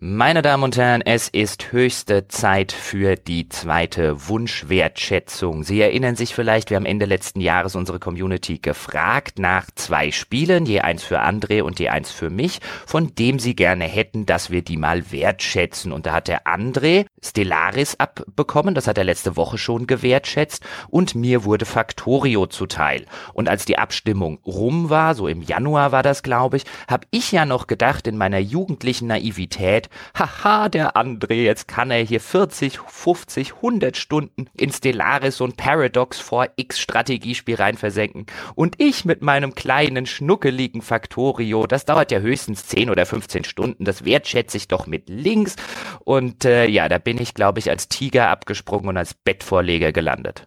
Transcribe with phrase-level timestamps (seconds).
[0.00, 5.64] Meine Damen und Herren, es ist höchste Zeit für die zweite Wunschwertschätzung.
[5.64, 10.66] Sie erinnern sich vielleicht, wir haben Ende letzten Jahres unsere Community gefragt nach zwei Spielen,
[10.66, 14.50] je eins für André und je eins für mich, von dem sie gerne hätten, dass
[14.50, 15.90] wir die mal wertschätzen.
[15.90, 21.16] Und da hat der André Stellaris abbekommen, das hat er letzte Woche schon gewertschätzt, und
[21.16, 23.04] mir wurde Factorio zuteil.
[23.34, 27.32] Und als die Abstimmung rum war, so im Januar war das, glaube ich, habe ich
[27.32, 32.78] ja noch gedacht in meiner jugendlichen Naivität, haha, der André, jetzt kann er hier 40,
[32.86, 38.26] 50, 100 Stunden in Stellaris und Paradox vor X Strategiespiel rein versenken.
[38.54, 43.84] Und ich mit meinem kleinen, schnuckeligen Factorio, das dauert ja höchstens 10 oder 15 Stunden,
[43.84, 45.56] das wertschätze ich doch mit links.
[46.04, 50.46] Und äh, ja, da bin ich, glaube ich, als Tiger abgesprungen und als Bettvorleger gelandet.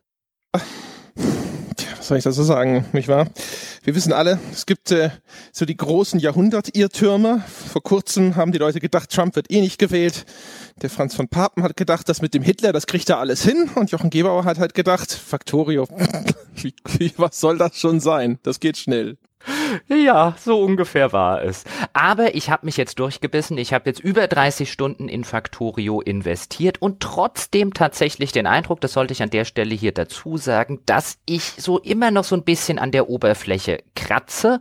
[2.01, 3.27] Was soll ich dazu sagen, nicht wahr?
[3.83, 5.11] Wir wissen alle, es gibt äh,
[5.51, 7.43] so die großen Jahrhundertirrtürme.
[7.71, 10.25] Vor kurzem haben die Leute gedacht, Trump wird eh nicht gewählt.
[10.81, 13.69] Der Franz von Papen hat gedacht, das mit dem Hitler, das kriegt er alles hin.
[13.75, 15.87] Und Jochen Gebauer hat halt gedacht, Factorio,
[16.55, 18.39] wie, wie, was soll das schon sein?
[18.41, 19.19] Das geht schnell.
[19.87, 21.63] Ja, so ungefähr war es.
[21.93, 23.57] Aber ich habe mich jetzt durchgebissen.
[23.57, 28.93] Ich habe jetzt über 30 Stunden in Factorio investiert und trotzdem tatsächlich den Eindruck, das
[28.93, 32.43] sollte ich an der Stelle hier dazu sagen, dass ich so immer noch so ein
[32.43, 34.59] bisschen an der Oberfläche kratze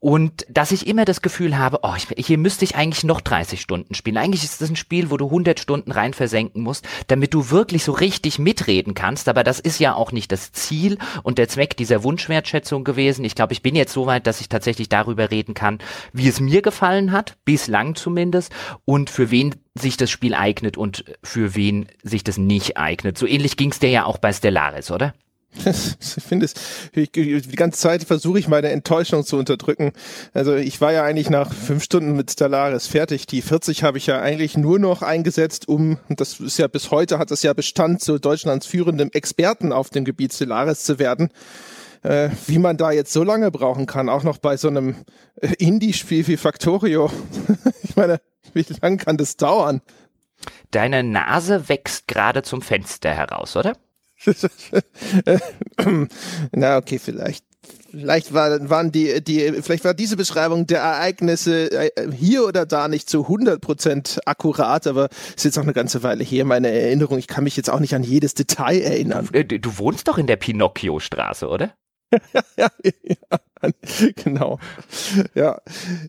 [0.00, 3.60] und dass ich immer das Gefühl habe, oh, ich, hier müsste ich eigentlich noch 30
[3.60, 4.16] Stunden spielen.
[4.16, 7.84] Eigentlich ist das ein Spiel, wo du 100 Stunden rein versenken musst, damit du wirklich
[7.84, 9.28] so richtig mitreden kannst.
[9.28, 13.24] Aber das ist ja auch nicht das Ziel und der Zweck dieser Wunschwertschätzung gewesen.
[13.24, 15.78] Ich glaube, ich bin jetzt so weit, dass ich tatsächlich darüber reden kann,
[16.12, 18.52] wie es mir gefallen hat, bislang zumindest,
[18.84, 23.18] und für wen sich das Spiel eignet und für wen sich das nicht eignet.
[23.18, 25.14] So ähnlich ging es dir ja auch bei Stellaris, oder?
[25.66, 26.54] ich finde es,
[26.92, 29.92] ich, die ganze Zeit versuche ich meine Enttäuschung zu unterdrücken.
[30.32, 33.26] Also ich war ja eigentlich nach fünf Stunden mit Stellaris fertig.
[33.26, 37.18] Die 40 habe ich ja eigentlich nur noch eingesetzt, um, das ist ja bis heute
[37.18, 41.28] hat das ja Bestand, zu Deutschlands führendem Experten auf dem Gebiet Stellaris zu werden
[42.02, 44.96] äh, wie man da jetzt so lange brauchen kann, auch noch bei so einem
[45.40, 47.10] äh, Indie-Spiel wie Factorio.
[47.82, 48.20] ich meine,
[48.52, 49.80] wie lange kann das dauern?
[50.70, 53.76] Deine Nase wächst gerade zum Fenster heraus, oder?
[56.52, 57.44] Na, okay, vielleicht.
[57.90, 62.88] Vielleicht war, waren die, die, vielleicht war diese Beschreibung der Ereignisse äh, hier oder da
[62.88, 67.18] nicht zu 100% akkurat, aber ist jetzt auch eine ganze Weile her, meine Erinnerung.
[67.18, 69.28] Ich kann mich jetzt auch nicht an jedes Detail erinnern.
[69.30, 71.74] Du, du wohnst doch in der Pinocchio-Straße, oder?
[72.56, 72.68] Ja,
[73.04, 73.38] ja,
[74.16, 74.58] genau.
[75.34, 75.60] Ja,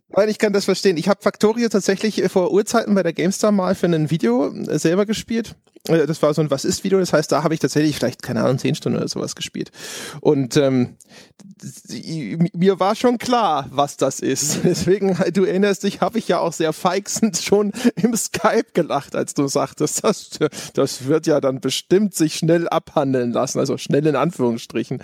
[0.09, 0.97] weil ich kann das verstehen.
[0.97, 5.05] Ich habe Factorio tatsächlich vor Urzeiten bei der GameStar mal für ein Video äh, selber
[5.05, 5.55] gespielt.
[5.87, 8.21] Äh, das war so ein Was ist Video, das heißt, da habe ich tatsächlich vielleicht,
[8.21, 9.71] keine Ahnung, zehn Stunden oder sowas gespielt.
[10.21, 10.97] Und ähm,
[12.53, 14.59] mir war schon klar, was das ist.
[14.63, 19.33] Deswegen, du erinnerst dich, habe ich ja auch sehr feixend schon im Skype gelacht, als
[19.33, 20.29] du sagtest, das,
[20.73, 24.99] das wird ja dann bestimmt sich schnell abhandeln lassen, also schnell in Anführungsstrichen.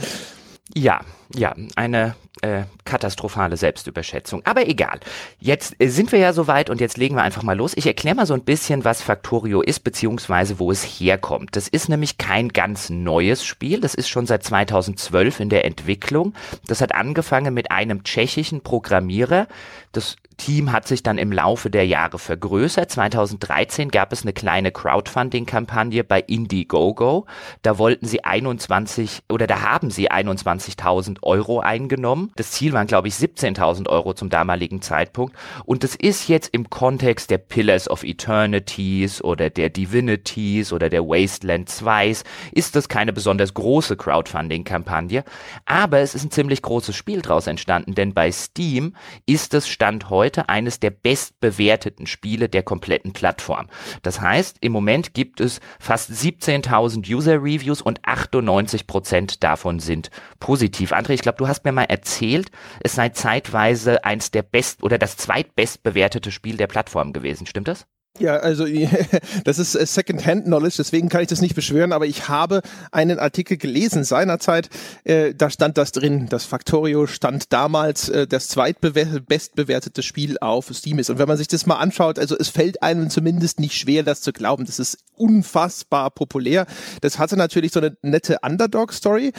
[0.76, 1.02] Ja,
[1.36, 4.42] ja, eine äh, katastrophale Selbstüberschätzung.
[4.46, 5.00] Aber egal.
[5.40, 7.74] Jetzt äh, sind wir ja soweit und jetzt legen wir einfach mal los.
[7.76, 11.56] Ich erkläre mal so ein bisschen, was Factorio ist, beziehungsweise wo es herkommt.
[11.56, 13.82] Das ist nämlich kein ganz neues Spiel.
[13.82, 16.34] Das ist schon seit 2012 in der Entwicklung.
[16.68, 19.48] Das hat angefangen mit einem tschechischen Programmierer.
[19.92, 22.90] Das Team hat sich dann im Laufe der Jahre vergrößert.
[22.90, 27.26] 2013 gab es eine kleine Crowdfunding-Kampagne bei Indiegogo.
[27.62, 32.32] Da wollten sie 21 oder da haben sie 21.000 Euro eingenommen.
[32.36, 35.36] Das Ziel waren, glaube ich, 17.000 Euro zum damaligen Zeitpunkt.
[35.66, 41.04] Und das ist jetzt im Kontext der Pillars of Eternities oder der Divinities oder der
[41.04, 45.24] Wasteland 2s, ist das keine besonders große Crowdfunding-Kampagne.
[45.66, 50.10] Aber es ist ein ziemlich großes Spiel draus entstanden, denn bei Steam ist es Stand
[50.10, 53.68] heute eines der bestbewerteten Spiele der kompletten Plattform.
[54.02, 60.10] Das heißt, im Moment gibt es fast 17.000 User-Reviews und 98 Prozent davon sind
[60.40, 60.94] positiv.
[60.94, 62.50] André, ich glaube, du hast mir mal erzählt,
[62.82, 67.46] es sei zeitweise eins der best oder das zweitbestbewertete Spiel der Plattform gewesen.
[67.46, 67.86] Stimmt das?
[68.18, 68.66] Ja, also
[69.46, 72.62] das ist äh, Second-Hand-Knowledge, deswegen kann ich das nicht beschwören, aber ich habe
[72.92, 74.70] einen Artikel gelesen seinerzeit,
[75.06, 81.00] äh, da stand das drin, das Factorio stand damals äh, das zweitbestbewertete Spiel auf Steam
[81.00, 81.10] ist.
[81.10, 84.22] Und wenn man sich das mal anschaut, also es fällt einem zumindest nicht schwer, das
[84.22, 84.66] zu glauben.
[84.66, 86.66] Das ist unfassbar populär.
[87.02, 89.32] Das hatte natürlich so eine nette Underdog-Story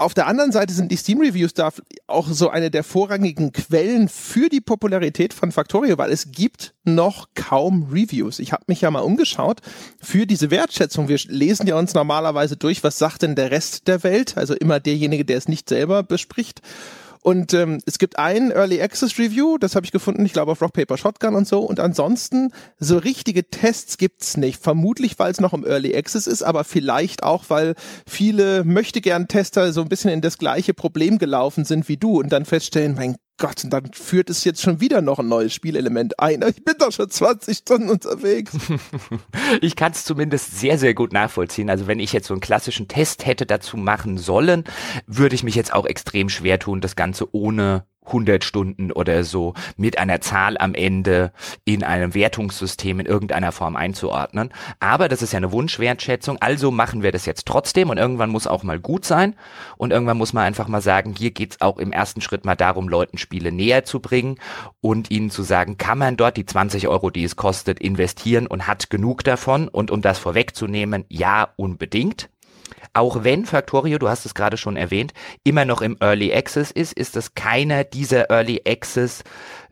[0.00, 1.70] auf der anderen Seite sind die Steam-Reviews da
[2.06, 7.28] auch so eine der vorrangigen Quellen für die Popularität von Factorio, weil es gibt noch
[7.34, 8.38] kaum Reviews.
[8.38, 9.60] Ich habe mich ja mal umgeschaut
[10.00, 11.08] für diese Wertschätzung.
[11.08, 14.80] Wir lesen ja uns normalerweise durch, was sagt denn der Rest der Welt, also immer
[14.80, 16.62] derjenige, der es nicht selber bespricht.
[17.22, 20.62] Und ähm, es gibt ein Early Access Review, das habe ich gefunden, ich glaube auf
[20.62, 21.60] Rock Paper Shotgun und so.
[21.60, 24.62] Und ansonsten so richtige Tests gibt's nicht.
[24.62, 27.74] Vermutlich, weil es noch im Early Access ist, aber vielleicht auch, weil
[28.06, 32.20] viele möchte gern Tester so ein bisschen in das gleiche Problem gelaufen sind wie du
[32.20, 35.54] und dann feststellen, mein Gott, und dann führt es jetzt schon wieder noch ein neues
[35.54, 36.44] Spielelement ein.
[36.46, 38.52] Ich bin doch schon 20 Stunden unterwegs.
[39.62, 41.70] ich kann es zumindest sehr, sehr gut nachvollziehen.
[41.70, 44.64] Also wenn ich jetzt so einen klassischen Test hätte dazu machen sollen,
[45.06, 49.54] würde ich mich jetzt auch extrem schwer tun, das Ganze ohne 100 Stunden oder so
[49.76, 51.32] mit einer Zahl am Ende
[51.64, 54.50] in einem Wertungssystem in irgendeiner Form einzuordnen.
[54.78, 58.46] Aber das ist ja eine Wunschwertschätzung, also machen wir das jetzt trotzdem und irgendwann muss
[58.46, 59.34] auch mal gut sein
[59.76, 62.88] und irgendwann muss man einfach mal sagen, hier geht's auch im ersten Schritt mal darum,
[62.88, 64.38] Leuten Spiele näher zu bringen
[64.80, 68.66] und ihnen zu sagen, kann man dort die 20 Euro, die es kostet, investieren und
[68.66, 72.28] hat genug davon und um das vorwegzunehmen, ja, unbedingt.
[72.92, 75.12] Auch wenn Factorio, du hast es gerade schon erwähnt,
[75.44, 79.22] immer noch im Early Access ist, ist es keiner dieser Early Access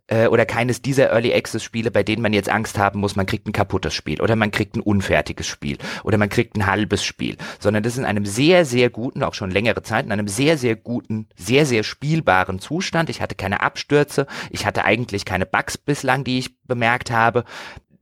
[0.09, 3.27] äh, oder keines dieser Early Access Spiele, bei denen man jetzt Angst haben muss, man
[3.27, 7.05] kriegt ein kaputtes Spiel oder man kriegt ein unfertiges Spiel oder man kriegt ein halbes
[7.05, 10.29] Spiel, sondern das ist in einem sehr, sehr guten, auch schon längere Zeit, in einem
[10.29, 13.11] sehr, sehr guten, sehr, sehr spielbaren Zustand.
[13.11, 17.45] Ich hatte keine Abstürze, ich hatte eigentlich keine Bugs bislang, die ich bemerkt habe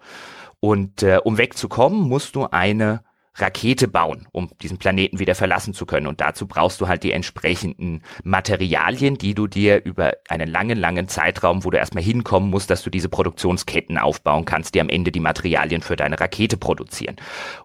[0.60, 3.04] Und äh, um wegzukommen, musst du eine
[3.36, 6.08] Rakete bauen, um diesen Planeten wieder verlassen zu können.
[6.08, 11.08] Und dazu brauchst du halt die entsprechenden Materialien, die du dir über einen langen, langen
[11.08, 15.12] Zeitraum, wo du erstmal hinkommen musst, dass du diese Produktionsketten aufbauen kannst, die am Ende
[15.12, 17.16] die Materialien für deine Rakete produzieren.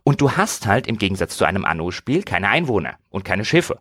[0.04, 3.80] Und du hast halt im Gegensatz zu einem Anno-Spiel keine Einwohner und keine Schiffe.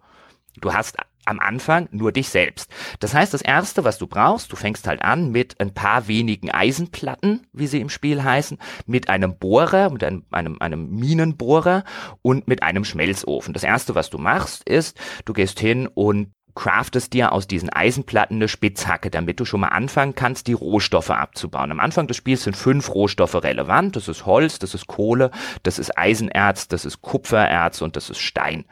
[0.61, 2.71] Du hast am Anfang nur dich selbst.
[2.99, 6.51] Das heißt, das erste, was du brauchst, du fängst halt an mit ein paar wenigen
[6.51, 11.83] Eisenplatten, wie sie im Spiel heißen, mit einem Bohrer, mit einem, einem, einem Minenbohrer
[12.21, 13.53] und mit einem Schmelzofen.
[13.53, 18.37] Das erste, was du machst, ist, du gehst hin und craftest dir aus diesen Eisenplatten
[18.37, 21.71] eine Spitzhacke, damit du schon mal anfangen kannst, die Rohstoffe abzubauen.
[21.71, 23.95] Am Anfang des Spiels sind fünf Rohstoffe relevant.
[23.95, 25.31] Das ist Holz, das ist Kohle,
[25.63, 28.65] das ist Eisenerz, das ist Kupfererz und das ist Stein.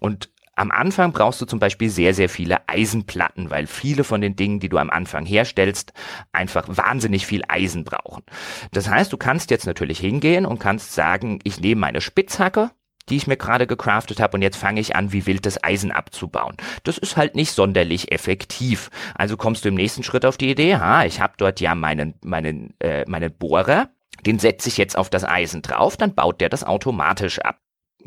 [0.00, 4.34] Und am Anfang brauchst du zum Beispiel sehr, sehr viele Eisenplatten, weil viele von den
[4.34, 5.92] Dingen, die du am Anfang herstellst,
[6.32, 8.24] einfach wahnsinnig viel Eisen brauchen.
[8.72, 12.72] Das heißt, du kannst jetzt natürlich hingehen und kannst sagen, ich nehme meine Spitzhacke,
[13.08, 15.92] die ich mir gerade gecraftet habe und jetzt fange ich an, wie wild das Eisen
[15.92, 16.56] abzubauen.
[16.82, 18.90] Das ist halt nicht sonderlich effektiv.
[19.14, 22.14] Also kommst du im nächsten Schritt auf die Idee, ha, ich habe dort ja meinen,
[22.22, 23.90] meinen, äh, meinen Bohrer,
[24.26, 27.60] den setze ich jetzt auf das Eisen drauf, dann baut der das automatisch ab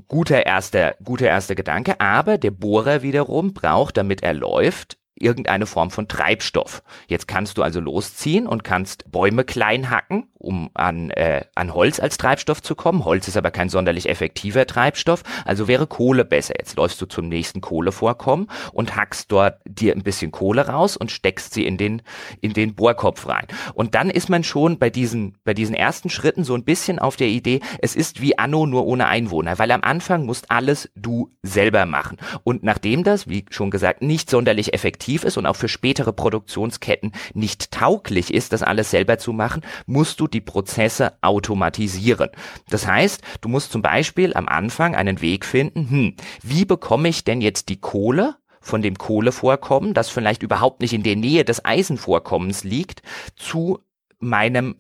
[0.08, 5.92] guter erster, guter erster Gedanke, aber der Bohrer wiederum braucht, damit er läuft, irgendeine Form
[5.92, 6.84] von Treibstoff.
[7.08, 12.00] Jetzt kannst du also losziehen und kannst Bäume klein hacken um an, äh, an Holz
[12.00, 13.06] als Treibstoff zu kommen.
[13.06, 16.56] Holz ist aber kein sonderlich effektiver Treibstoff, also wäre Kohle besser.
[16.58, 21.12] Jetzt läufst du zum nächsten Kohlevorkommen und hackst dort dir ein bisschen Kohle raus und
[21.12, 22.02] steckst sie in den,
[22.42, 23.48] in den Bohrkopf rein.
[23.74, 27.16] Und dann ist man schon bei diesen, bei diesen ersten Schritten so ein bisschen auf
[27.16, 31.32] der Idee, es ist wie Anno nur ohne Einwohner, weil am Anfang musst alles du
[31.44, 32.18] selber machen.
[32.44, 37.12] Und nachdem das, wie schon gesagt, nicht sonderlich effektiv ist und auch für spätere Produktionsketten
[37.34, 42.30] nicht tauglich ist, das alles selber zu machen, musst du die Prozesse automatisieren.
[42.70, 47.24] Das heißt, du musst zum Beispiel am Anfang einen Weg finden, hm, wie bekomme ich
[47.24, 51.66] denn jetzt die Kohle von dem Kohlevorkommen, das vielleicht überhaupt nicht in der Nähe des
[51.66, 53.02] Eisenvorkommens liegt,
[53.36, 53.80] zu
[54.20, 54.76] meinem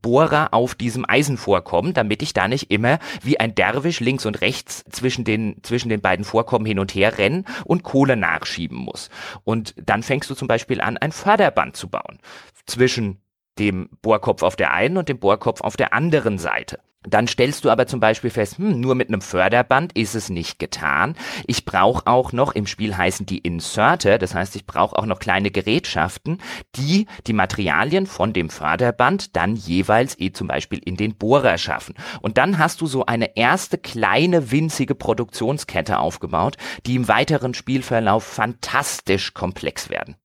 [0.00, 4.84] Bohrer auf diesem Eisenvorkommen, damit ich da nicht immer wie ein Derwisch links und rechts
[4.90, 9.10] zwischen den, zwischen den beiden Vorkommen hin und her rennen und Kohle nachschieben muss.
[9.44, 12.18] Und dann fängst du zum Beispiel an, ein Förderband zu bauen
[12.66, 13.21] zwischen
[13.58, 16.78] dem Bohrkopf auf der einen und dem Bohrkopf auf der anderen Seite.
[17.04, 20.58] Dann stellst du aber zum Beispiel fest, hm, nur mit einem Förderband ist es nicht
[20.58, 21.16] getan.
[21.46, 25.18] Ich brauche auch noch, im Spiel heißen die Inserter, das heißt, ich brauche auch noch
[25.18, 26.38] kleine Gerätschaften,
[26.76, 31.96] die die Materialien von dem Förderband dann jeweils eh zum Beispiel in den Bohrer schaffen.
[32.20, 36.56] Und dann hast du so eine erste kleine winzige Produktionskette aufgebaut,
[36.86, 40.16] die im weiteren Spielverlauf fantastisch komplex werden.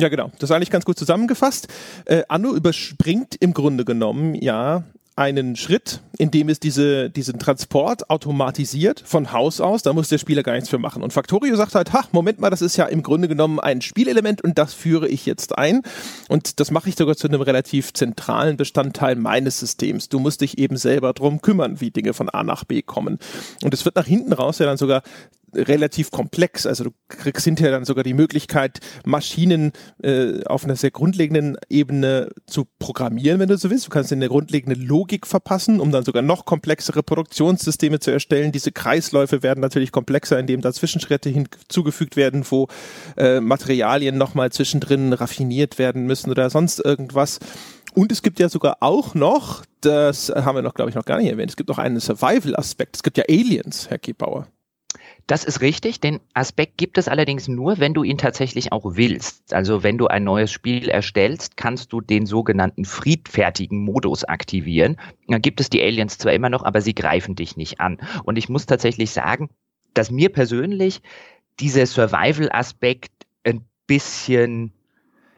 [0.00, 0.30] Ja, genau.
[0.38, 1.68] Das ist eigentlich ganz gut zusammengefasst.
[2.04, 4.84] Äh, Anno überspringt im Grunde genommen ja
[5.18, 9.82] einen Schritt, in dem es diese, diesen Transport automatisiert von Haus aus.
[9.82, 11.02] Da muss der Spieler gar nichts für machen.
[11.02, 14.42] Und Factorio sagt halt, ha, Moment mal, das ist ja im Grunde genommen ein Spielelement
[14.42, 15.82] und das führe ich jetzt ein.
[16.28, 20.08] Und das mache ich sogar zu einem relativ zentralen Bestandteil meines Systems.
[20.08, 23.18] Du musst dich eben selber drum kümmern, wie Dinge von A nach B kommen.
[23.64, 25.02] Und es wird nach hinten raus ja dann sogar
[25.54, 26.66] relativ komplex.
[26.66, 32.30] Also du kriegst hinterher dann sogar die Möglichkeit, Maschinen äh, auf einer sehr grundlegenden Ebene
[32.46, 33.86] zu programmieren, wenn du so willst.
[33.86, 38.52] Du kannst in eine grundlegende Logik verpassen, um dann sogar noch komplexere Produktionssysteme zu erstellen.
[38.52, 42.68] Diese Kreisläufe werden natürlich komplexer, indem da Zwischenschritte hinzugefügt werden, wo
[43.16, 47.40] äh, Materialien nochmal zwischendrin raffiniert werden müssen oder sonst irgendwas.
[47.94, 51.18] Und es gibt ja sogar auch noch, das haben wir noch, glaube ich, noch gar
[51.18, 52.96] nicht erwähnt, es gibt noch einen Survival-Aspekt.
[52.96, 54.46] Es gibt ja Aliens, Herr Gebauer.
[55.28, 56.00] Das ist richtig.
[56.00, 59.52] Den Aspekt gibt es allerdings nur, wenn du ihn tatsächlich auch willst.
[59.52, 64.96] Also wenn du ein neues Spiel erstellst, kannst du den sogenannten friedfertigen Modus aktivieren.
[65.28, 67.98] Dann gibt es die Aliens zwar immer noch, aber sie greifen dich nicht an.
[68.24, 69.50] Und ich muss tatsächlich sagen,
[69.92, 71.02] dass mir persönlich
[71.60, 73.12] dieser Survival-Aspekt
[73.44, 74.72] ein bisschen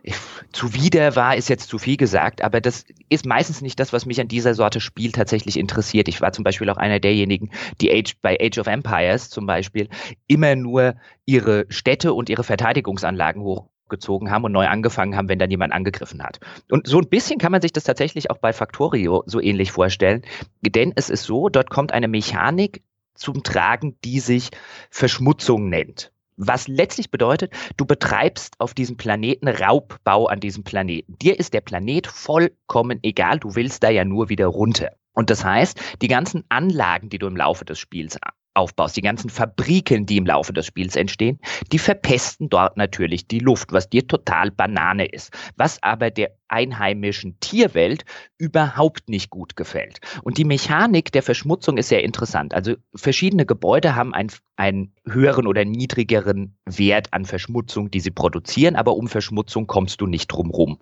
[0.52, 4.20] zuwider war, ist jetzt zu viel gesagt, aber das ist meistens nicht das, was mich
[4.20, 6.08] an dieser Sorte Spiel tatsächlich interessiert.
[6.08, 9.88] Ich war zum Beispiel auch einer derjenigen, die Age, bei Age of Empires zum Beispiel
[10.26, 10.94] immer nur
[11.26, 16.22] ihre Städte und ihre Verteidigungsanlagen hochgezogen haben und neu angefangen haben, wenn dann jemand angegriffen
[16.22, 16.40] hat.
[16.70, 20.22] Und so ein bisschen kann man sich das tatsächlich auch bei Factorio so ähnlich vorstellen,
[20.62, 22.82] denn es ist so, dort kommt eine Mechanik
[23.14, 24.50] zum Tragen, die sich
[24.90, 26.12] Verschmutzung nennt.
[26.42, 31.18] Was letztlich bedeutet, du betreibst auf diesem Planeten Raubbau an diesem Planeten.
[31.18, 34.92] Dir ist der Planet vollkommen egal, du willst da ja nur wieder runter.
[35.12, 38.16] Und das heißt, die ganzen Anlagen, die du im Laufe des Spiels
[38.54, 41.38] aufbaust, die ganzen Fabriken, die im Laufe des Spiels entstehen,
[41.72, 47.38] die verpesten dort natürlich die Luft, was dir total Banane ist, was aber der einheimischen
[47.40, 48.04] Tierwelt
[48.38, 50.00] überhaupt nicht gut gefällt.
[50.22, 52.52] Und die Mechanik der Verschmutzung ist sehr interessant.
[52.52, 58.74] Also verschiedene Gebäude haben einen, einen höheren oder niedrigeren Wert an Verschmutzung, die sie produzieren,
[58.74, 60.78] aber um Verschmutzung kommst du nicht drum rum.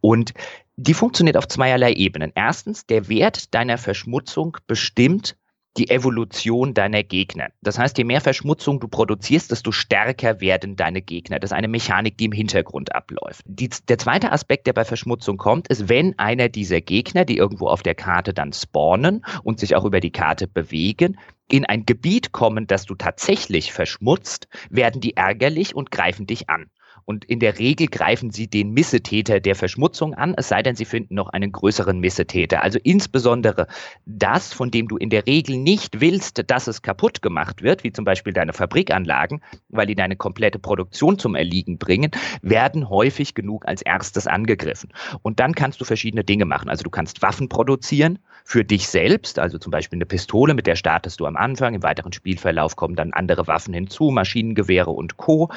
[0.00, 0.32] Und
[0.76, 2.32] die funktioniert auf zweierlei Ebenen.
[2.34, 5.36] Erstens, der Wert deiner Verschmutzung bestimmt,
[5.76, 7.48] die Evolution deiner Gegner.
[7.62, 11.38] Das heißt, je mehr Verschmutzung du produzierst, desto stärker werden deine Gegner.
[11.38, 13.42] Das ist eine Mechanik, die im Hintergrund abläuft.
[13.46, 17.68] Die, der zweite Aspekt, der bei Verschmutzung kommt, ist, wenn einer dieser Gegner, die irgendwo
[17.68, 21.18] auf der Karte dann spawnen und sich auch über die Karte bewegen,
[21.48, 26.70] in ein Gebiet kommen, das du tatsächlich verschmutzt, werden die ärgerlich und greifen dich an.
[27.06, 30.84] Und in der Regel greifen sie den Missetäter der Verschmutzung an, es sei denn, sie
[30.84, 32.62] finden noch einen größeren Missetäter.
[32.62, 33.68] Also insbesondere
[34.04, 37.92] das, von dem du in der Regel nicht willst, dass es kaputt gemacht wird, wie
[37.92, 42.10] zum Beispiel deine Fabrikanlagen, weil die deine komplette Produktion zum Erliegen bringen,
[42.42, 44.90] werden häufig genug als erstes angegriffen.
[45.22, 46.68] Und dann kannst du verschiedene Dinge machen.
[46.68, 50.76] Also du kannst Waffen produzieren für dich selbst, also zum Beispiel eine Pistole, mit der
[50.76, 51.74] startest du am Anfang.
[51.74, 55.50] Im weiteren Spielverlauf kommen dann andere Waffen hinzu, Maschinengewehre und Co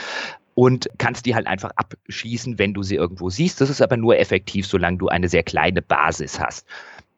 [0.59, 3.61] und kannst die halt einfach abschießen, wenn du sie irgendwo siehst.
[3.61, 6.67] Das ist aber nur effektiv, solange du eine sehr kleine Basis hast.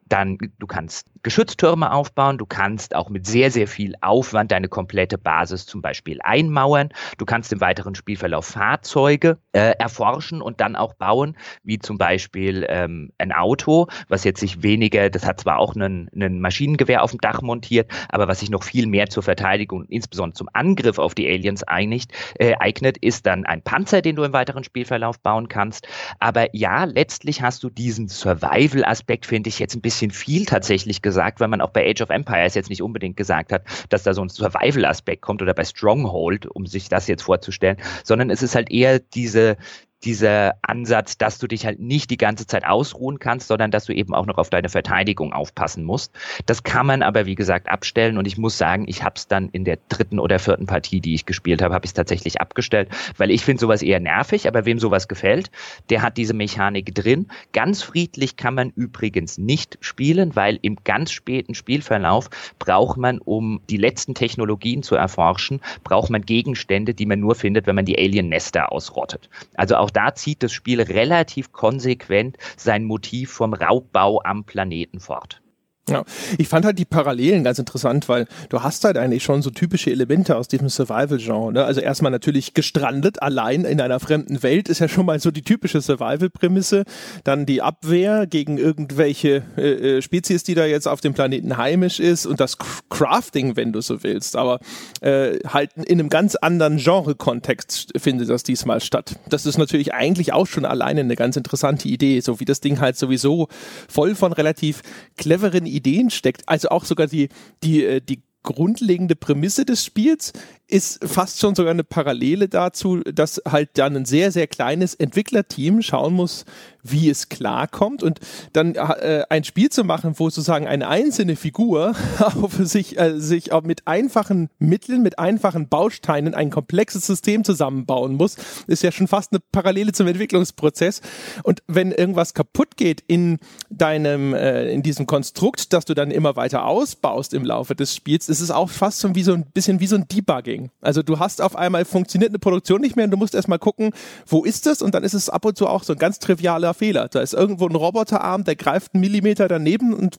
[0.08, 5.18] Dann, du kannst Geschütztürme aufbauen, du kannst auch mit sehr, sehr viel Aufwand deine komplette
[5.18, 6.90] Basis zum Beispiel einmauern.
[7.18, 12.66] Du kannst im weiteren Spielverlauf Fahrzeuge äh, erforschen und dann auch bauen, wie zum Beispiel
[12.68, 17.12] ähm, ein Auto, was jetzt sich weniger, das hat zwar auch einen, einen Maschinengewehr auf
[17.12, 21.14] dem Dach montiert, aber was sich noch viel mehr zur Verteidigung, insbesondere zum Angriff auf
[21.14, 25.48] die Aliens einigt, äh, eignet, ist dann ein Panzer, den du im weiteren Spielverlauf bauen
[25.48, 25.88] kannst.
[26.20, 31.11] Aber ja, letztlich hast du diesen Survival-Aspekt, finde ich jetzt ein bisschen viel tatsächlich gesagt,
[31.40, 34.22] weil man auch bei Age of Empires jetzt nicht unbedingt gesagt hat, dass da so
[34.22, 38.72] ein Survival-Aspekt kommt oder bei Stronghold, um sich das jetzt vorzustellen, sondern es ist halt
[38.72, 39.58] eher diese
[40.04, 43.94] dieser Ansatz, dass du dich halt nicht die ganze Zeit ausruhen kannst, sondern dass du
[43.94, 46.12] eben auch noch auf deine Verteidigung aufpassen musst.
[46.46, 49.50] Das kann man aber, wie gesagt, abstellen und ich muss sagen, ich habe es dann
[49.50, 52.90] in der dritten oder vierten Partie, die ich gespielt habe, habe ich es tatsächlich abgestellt,
[53.18, 55.52] weil ich finde sowas eher nervig, aber wem sowas gefällt,
[55.90, 57.28] der hat diese Mechanik drin.
[57.54, 63.62] Ganz friedlich kann man übrigens nicht spielen, weil im ganz späten Spielverlauf braucht man, um
[63.70, 67.98] die letzten Technologien zu erforschen, braucht man Gegenstände, die man nur findet, wenn man die
[67.98, 69.30] Alien-Nester ausrottet.
[69.56, 75.41] Also auch da zieht das Spiel relativ konsequent sein Motiv vom Raubbau am Planeten fort.
[75.90, 76.04] Ja,
[76.38, 79.90] ich fand halt die Parallelen ganz interessant, weil du hast halt eigentlich schon so typische
[79.90, 81.54] Elemente aus diesem Survival-Genre.
[81.54, 81.66] Ne?
[81.66, 85.42] Also erstmal natürlich gestrandet, allein in einer fremden Welt, ist ja schon mal so die
[85.42, 86.84] typische Survival-Prämisse.
[87.24, 92.00] Dann die Abwehr gegen irgendwelche äh, äh Spezies, die da jetzt auf dem Planeten heimisch
[92.00, 92.58] ist und das
[92.90, 94.36] Crafting, wenn du so willst.
[94.36, 94.60] Aber
[95.02, 99.16] äh, halt in einem ganz anderen Genre-Kontext findet das diesmal statt.
[99.30, 102.80] Das ist natürlich eigentlich auch schon alleine eine ganz interessante Idee, so wie das Ding
[102.80, 103.48] halt sowieso
[103.90, 104.84] voll von relativ
[105.18, 106.48] cleveren Ideen steckt.
[106.48, 107.30] Also auch sogar die,
[107.64, 110.34] die, äh, die grundlegende Prämisse des Spiels
[110.72, 115.82] ist fast schon sogar eine Parallele dazu, dass halt dann ein sehr, sehr kleines Entwicklerteam
[115.82, 116.46] schauen muss,
[116.84, 118.20] wie es klarkommt und
[118.54, 123.52] dann äh, ein Spiel zu machen, wo sozusagen eine einzelne Figur auf sich, äh, sich
[123.52, 128.38] auch mit einfachen Mitteln, mit einfachen Bausteinen ein komplexes System zusammenbauen muss,
[128.68, 131.02] ist ja schon fast eine Parallele zum Entwicklungsprozess.
[131.44, 136.36] Und wenn irgendwas kaputt geht in deinem, äh, in diesem Konstrukt, das du dann immer
[136.36, 139.80] weiter ausbaust im Laufe des Spiels, ist es auch fast schon wie so ein bisschen
[139.80, 140.61] wie so ein Debugging.
[140.82, 143.92] Also du hast auf einmal funktioniert eine Produktion nicht mehr und du musst erstmal gucken,
[144.28, 144.82] wo ist das?
[144.82, 147.08] Und dann ist es ab und zu auch so ein ganz trivialer Fehler.
[147.08, 150.18] Da ist irgendwo ein Roboterarm, der greift einen Millimeter daneben und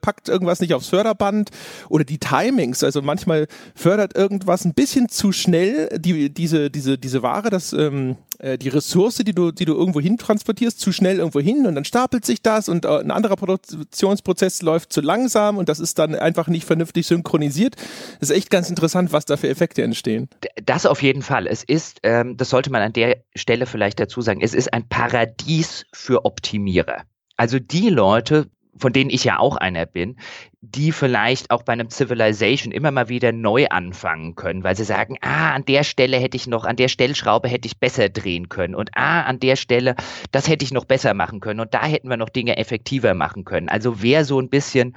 [0.00, 1.50] packt irgendwas nicht aufs Förderband
[1.88, 2.84] oder die Timings.
[2.84, 8.16] Also manchmal fördert irgendwas ein bisschen zu schnell die, diese, diese, diese Ware, das, ähm,
[8.40, 11.74] äh, die Ressource, die du, die du irgendwo hin transportierst, zu schnell irgendwo hin und
[11.74, 15.98] dann stapelt sich das und äh, ein anderer Produktionsprozess läuft zu langsam und das ist
[15.98, 17.76] dann einfach nicht vernünftig synchronisiert.
[18.18, 20.28] Das ist echt ganz interessant, was da für Effekte entstehen.
[20.64, 21.46] Das auf jeden Fall.
[21.46, 24.88] Es ist, ähm, das sollte man an der Stelle vielleicht dazu sagen, es ist ein
[24.88, 27.02] Paradies für Optimierer.
[27.36, 28.48] Also die Leute,
[28.80, 30.16] von denen ich ja auch einer bin,
[30.62, 35.16] die vielleicht auch bei einem Civilization immer mal wieder neu anfangen können, weil sie sagen,
[35.20, 38.74] ah, an der Stelle hätte ich noch, an der Stellschraube hätte ich besser drehen können
[38.74, 39.94] und ah, an der Stelle,
[40.32, 43.44] das hätte ich noch besser machen können und da hätten wir noch Dinge effektiver machen
[43.44, 43.68] können.
[43.68, 44.96] Also wer so ein bisschen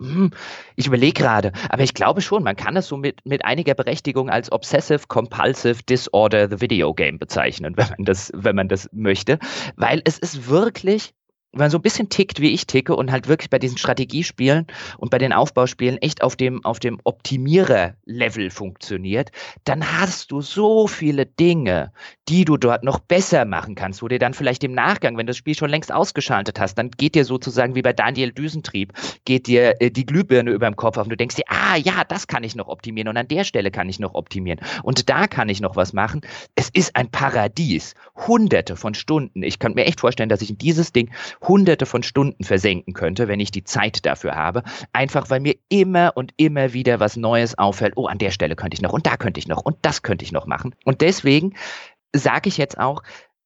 [0.00, 0.30] hm,
[0.76, 4.30] ich überlege gerade, aber ich glaube schon, man kann es so mit, mit einiger Berechtigung
[4.30, 9.38] als Obsessive Compulsive Disorder the Video Game bezeichnen, wenn man das, wenn man das möchte,
[9.76, 11.12] weil es ist wirklich
[11.52, 14.66] wenn man so ein bisschen tickt, wie ich ticke und halt wirklich bei diesen Strategiespielen
[14.98, 19.30] und bei den Aufbauspielen echt auf dem, auf dem Optimierer-Level funktioniert,
[19.64, 21.92] dann hast du so viele Dinge,
[22.28, 25.30] die du dort noch besser machen kannst, wo dir dann vielleicht im Nachgang, wenn du
[25.30, 28.92] das Spiel schon längst ausgeschaltet hast, dann geht dir sozusagen wie bei Daniel Düsentrieb,
[29.24, 32.04] geht dir äh, die Glühbirne über dem Kopf auf und du denkst dir, ah ja,
[32.04, 35.26] das kann ich noch optimieren und an der Stelle kann ich noch optimieren und da
[35.26, 36.20] kann ich noch was machen.
[36.54, 37.94] Es ist ein Paradies.
[38.26, 39.42] Hunderte von Stunden.
[39.42, 43.28] Ich kann mir echt vorstellen, dass ich in dieses Ding hunderte von Stunden versenken könnte,
[43.28, 44.62] wenn ich die Zeit dafür habe.
[44.92, 47.94] Einfach weil mir immer und immer wieder was Neues auffällt.
[47.96, 50.24] Oh, an der Stelle könnte ich noch und da könnte ich noch und das könnte
[50.24, 50.74] ich noch machen.
[50.84, 51.54] Und deswegen
[52.14, 53.02] sage ich jetzt auch,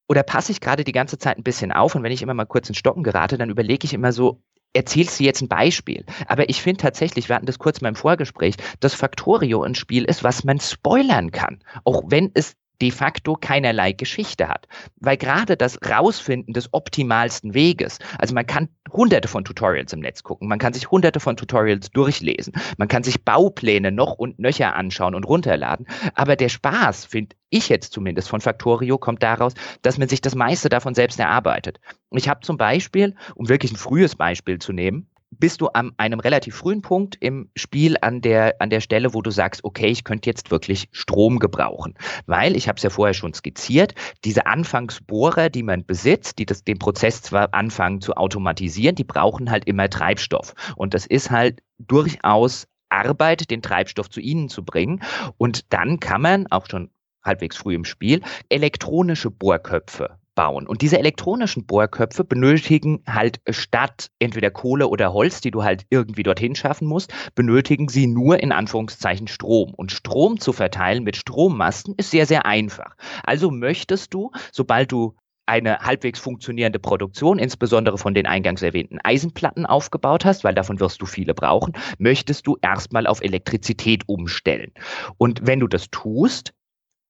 [0.09, 2.45] oder passe ich gerade die ganze Zeit ein bisschen auf und wenn ich immer mal
[2.45, 4.43] kurz in Stocken gerate, dann überlege ich immer so,
[4.75, 6.05] erzählst du jetzt ein Beispiel.
[6.27, 10.05] Aber ich finde tatsächlich, wir hatten das kurz mal im Vorgespräch, dass Factorio ein Spiel
[10.05, 11.61] ist, was man spoilern kann.
[11.85, 14.67] Auch wenn es de facto keinerlei Geschichte hat.
[14.97, 20.23] Weil gerade das Rausfinden des optimalsten Weges, also man kann hunderte von Tutorials im Netz
[20.23, 24.75] gucken, man kann sich hunderte von Tutorials durchlesen, man kann sich Baupläne noch und nöcher
[24.75, 29.99] anschauen und runterladen, aber der Spaß, finde ich jetzt zumindest von Factorio, kommt daraus, dass
[29.99, 31.81] man sich das meiste davon selbst erarbeitet.
[32.11, 36.21] Ich habe zum Beispiel, um wirklich ein frühes Beispiel zu nehmen, bist du an einem
[36.21, 40.05] relativ frühen Punkt im Spiel an der, an der Stelle, wo du sagst, okay, ich
[40.05, 41.95] könnte jetzt wirklich Strom gebrauchen.
[42.27, 43.95] Weil, ich habe es ja vorher schon skizziert,
[44.25, 49.51] diese Anfangsbohrer, die man besitzt, die das, den Prozess zwar anfangen zu automatisieren, die brauchen
[49.51, 50.55] halt immer Treibstoff.
[50.77, 55.03] Und das ist halt durchaus Arbeit, den Treibstoff zu ihnen zu bringen.
[55.37, 56.91] Und dann kann man auch schon
[57.25, 60.67] halbwegs früh im Spiel elektronische Bohrköpfe bauen.
[60.67, 66.23] Und diese elektronischen Bohrköpfe benötigen halt statt entweder Kohle oder Holz, die du halt irgendwie
[66.23, 69.75] dorthin schaffen musst, benötigen sie nur in Anführungszeichen Strom.
[69.75, 72.97] Und Strom zu verteilen mit Strommasten ist sehr, sehr einfach.
[73.23, 75.15] Also möchtest du, sobald du
[75.47, 81.03] eine halbwegs funktionierende Produktion, insbesondere von den eingangs erwähnten Eisenplatten aufgebaut hast, weil davon wirst
[81.03, 84.73] du viele brauchen, möchtest du erstmal auf Elektrizität umstellen.
[85.19, 86.55] Und wenn du das tust,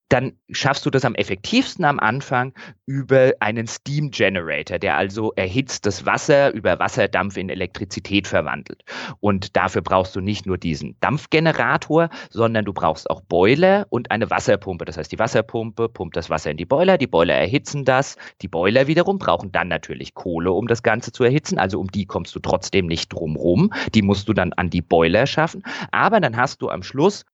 [0.09, 2.53] dann schaffst du das am effektivsten am Anfang
[2.87, 8.85] über einen Steam Generator, der also erhitztes Wasser über Wasserdampf in Elektrizität verwandelt.
[9.21, 14.31] Und dafür brauchst du nicht nur diesen Dampfgenerator, sondern du brauchst auch Boiler und eine
[14.31, 14.85] Wasserpumpe.
[14.85, 18.17] Das heißt, die Wasserpumpe pumpt das Wasser in die Boiler, die Boiler erhitzen das.
[18.43, 21.59] Die Boiler wiederum brauchen dann natürlich Kohle, um das Ganze zu erhitzen.
[21.59, 23.73] Also um die kommst du trotzdem nicht drumrum.
[23.95, 25.63] Die musst du dann an die Boiler schaffen.
[25.91, 27.25] Aber dann hast du am Schluss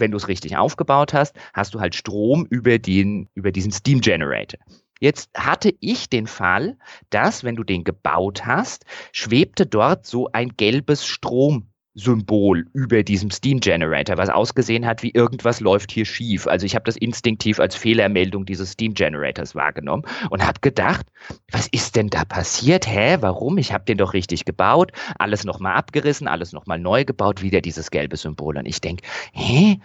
[0.00, 4.00] wenn du es richtig aufgebaut hast, hast du halt Strom über, den, über diesen Steam
[4.00, 4.60] Generator.
[5.00, 6.76] Jetzt hatte ich den Fall,
[7.10, 13.30] dass, wenn du den gebaut hast, schwebte dort so ein gelbes Strom Symbol über diesem
[13.30, 16.46] Steam Generator, was ausgesehen hat wie irgendwas läuft hier schief.
[16.46, 21.06] Also ich habe das instinktiv als Fehlermeldung dieses Steam Generators wahrgenommen und habe gedacht,
[21.50, 22.86] was ist denn da passiert?
[22.86, 23.58] Hä, warum?
[23.58, 27.90] Ich habe den doch richtig gebaut, alles nochmal abgerissen, alles nochmal neu gebaut, wieder dieses
[27.90, 28.56] gelbe Symbol.
[28.56, 29.80] Und ich denke, hä,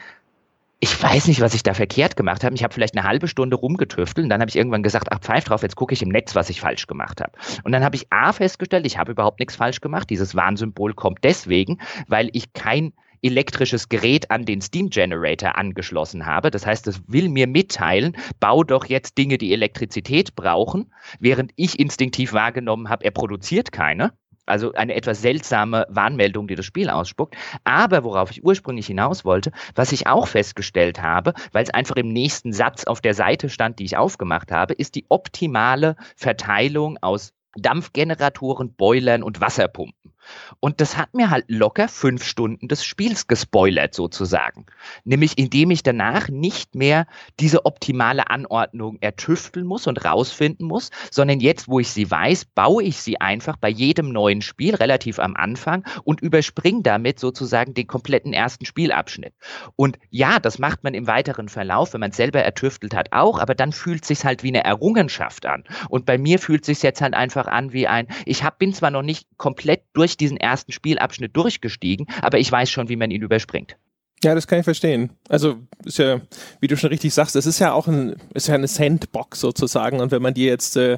[0.84, 2.56] ich weiß nicht, was ich da verkehrt gemacht habe.
[2.56, 5.46] Ich habe vielleicht eine halbe Stunde rumgetüftelt und dann habe ich irgendwann gesagt, ach pfeif
[5.46, 7.32] drauf, jetzt gucke ich im Netz, was ich falsch gemacht habe.
[7.64, 10.10] Und dann habe ich A festgestellt, ich habe überhaupt nichts falsch gemacht.
[10.10, 12.92] Dieses Warnsymbol kommt deswegen, weil ich kein
[13.22, 16.52] elektrisches Gerät an den Steam Generator angeschlossen habe.
[16.52, 20.92] Das heißt, es will mir mitteilen, bau doch jetzt Dinge, die Elektrizität brauchen,
[21.22, 24.12] während ich instinktiv wahrgenommen habe, er produziert keine.
[24.46, 27.36] Also eine etwas seltsame Warnmeldung, die das Spiel ausspuckt.
[27.64, 32.10] Aber worauf ich ursprünglich hinaus wollte, was ich auch festgestellt habe, weil es einfach im
[32.10, 37.34] nächsten Satz auf der Seite stand, die ich aufgemacht habe, ist die optimale Verteilung aus
[37.56, 40.13] Dampfgeneratoren, Boilern und Wasserpumpen.
[40.60, 44.66] Und das hat mir halt locker fünf Stunden des Spiels gespoilert sozusagen.
[45.04, 47.08] Nämlich indem ich danach nicht mehr
[47.40, 52.84] diese optimale Anordnung ertüfteln muss und rausfinden muss, sondern jetzt, wo ich sie weiß, baue
[52.84, 57.88] ich sie einfach bei jedem neuen Spiel relativ am Anfang und überspringe damit sozusagen den
[57.88, 59.34] kompletten ersten Spielabschnitt.
[59.76, 63.40] Und ja, das macht man im weiteren Verlauf, wenn man es selber ertüftelt hat, auch,
[63.40, 65.64] aber dann fühlt es sich halt wie eine Errungenschaft an.
[65.90, 68.74] Und bei mir fühlt es sich jetzt halt einfach an wie ein, ich hab, bin
[68.74, 72.96] zwar noch nicht komplett durch durch diesen ersten Spielabschnitt durchgestiegen, aber ich weiß schon, wie
[72.96, 73.76] man ihn überspringt.
[74.24, 75.12] Ja, das kann ich verstehen.
[75.28, 76.22] Also ist ja,
[76.62, 80.00] wie du schon richtig sagst, es ist ja auch ein, ist ja eine Sandbox sozusagen.
[80.00, 80.98] Und wenn man dir jetzt äh,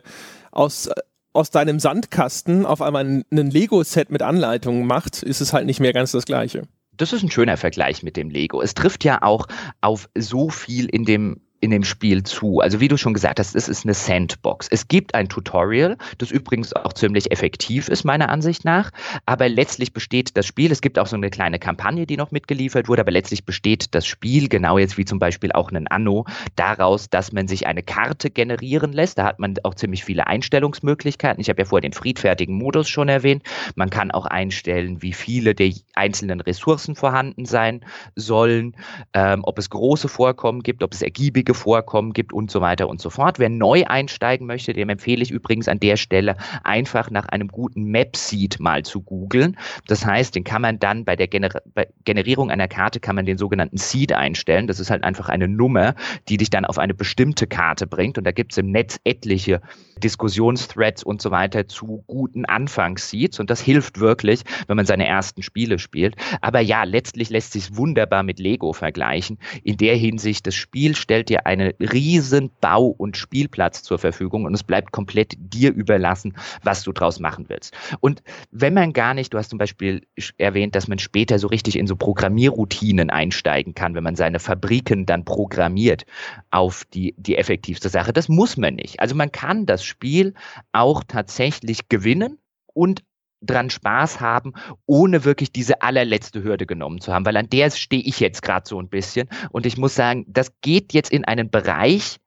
[0.52, 0.90] aus
[1.34, 5.82] aus deinem Sandkasten auf einmal ein, ein Lego-Set mit Anleitungen macht, ist es halt nicht
[5.82, 6.64] mehr ganz das Gleiche.
[6.94, 8.62] Das ist ein schöner Vergleich mit dem Lego.
[8.62, 9.48] Es trifft ja auch
[9.82, 12.60] auf so viel in dem in dem Spiel zu.
[12.60, 14.68] Also wie du schon gesagt hast, es ist eine Sandbox.
[14.70, 18.92] Es gibt ein Tutorial, das übrigens auch ziemlich effektiv ist, meiner Ansicht nach.
[19.26, 22.88] Aber letztlich besteht das Spiel, es gibt auch so eine kleine Kampagne, die noch mitgeliefert
[22.88, 26.26] wurde, aber letztlich besteht das Spiel, genau jetzt wie zum Beispiel auch ein Anno,
[26.56, 29.18] daraus, dass man sich eine Karte generieren lässt.
[29.18, 31.42] Da hat man auch ziemlich viele Einstellungsmöglichkeiten.
[31.42, 33.42] Ich habe ja vorher den friedfertigen Modus schon erwähnt.
[33.74, 37.84] Man kann auch einstellen, wie viele der einzelnen Ressourcen vorhanden sein
[38.16, 38.76] sollen,
[39.14, 43.02] ähm, ob es große Vorkommen gibt, ob es ergiebige Vorkommen gibt und so weiter und
[43.02, 43.40] so fort.
[43.40, 47.86] Wer neu einsteigen möchte, dem empfehle ich übrigens an der Stelle einfach nach einem guten
[47.86, 49.58] Map-Seed mal zu googeln.
[49.88, 53.26] Das heißt, den kann man dann bei der Gener bei Generierung einer Karte kann man
[53.26, 54.68] den sogenannten Seed einstellen.
[54.68, 55.96] Das ist halt einfach eine Nummer,
[56.30, 58.18] die dich dann auf eine bestimmte Karte bringt.
[58.18, 59.62] Und da gibt es im Netz etliche
[60.04, 63.40] Diskussionsthreads und so weiter zu guten Anfangsseeds.
[63.40, 66.16] Und das hilft wirklich, wenn man seine ersten Spiele spielt.
[66.42, 69.38] Aber ja, letztlich lässt sich wunderbar mit Lego vergleichen.
[69.64, 74.54] In der Hinsicht, das Spiel stellt dir einen riesen Bau- und Spielplatz zur Verfügung und
[74.54, 77.76] es bleibt komplett dir überlassen, was du draus machen willst.
[78.00, 80.06] Und wenn man gar nicht, du hast zum Beispiel
[80.38, 85.06] erwähnt, dass man später so richtig in so Programmierroutinen einsteigen kann, wenn man seine Fabriken
[85.06, 86.06] dann programmiert
[86.52, 88.14] auf die, die effektivste Sache.
[88.14, 89.00] Das muss man nicht.
[89.00, 90.34] Also man kann das Spiel
[90.72, 92.40] auch tatsächlich gewinnen
[92.74, 93.04] und
[93.42, 94.54] dran Spaß haben,
[94.86, 98.68] ohne wirklich diese allerletzte Hürde genommen zu haben, weil an der stehe ich jetzt gerade
[98.68, 102.18] so ein bisschen und ich muss sagen, das geht jetzt in einen Bereich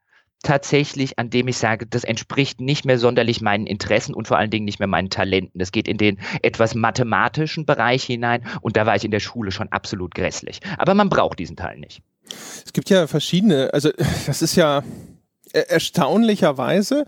[0.42, 4.50] tatsächlich, an dem ich sage, das entspricht nicht mehr sonderlich meinen Interessen und vor allen
[4.50, 5.58] Dingen nicht mehr meinen Talenten.
[5.58, 9.50] Das geht in den etwas mathematischen Bereich hinein und da war ich in der Schule
[9.50, 10.60] schon absolut grässlich.
[10.76, 12.02] Aber man braucht diesen Teil nicht.
[12.64, 13.90] Es gibt ja verschiedene, also
[14.26, 14.82] das ist ja
[15.52, 17.06] erstaunlicherweise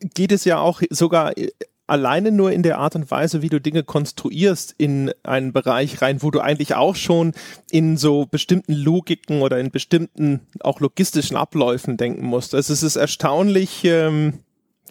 [0.00, 1.32] geht es ja auch sogar
[1.88, 6.22] alleine nur in der Art und Weise, wie du Dinge konstruierst, in einen Bereich rein,
[6.22, 7.32] wo du eigentlich auch schon
[7.70, 12.54] in so bestimmten Logiken oder in bestimmten auch logistischen Abläufen denken musst.
[12.54, 14.34] Also es ist erstaunlich, ähm,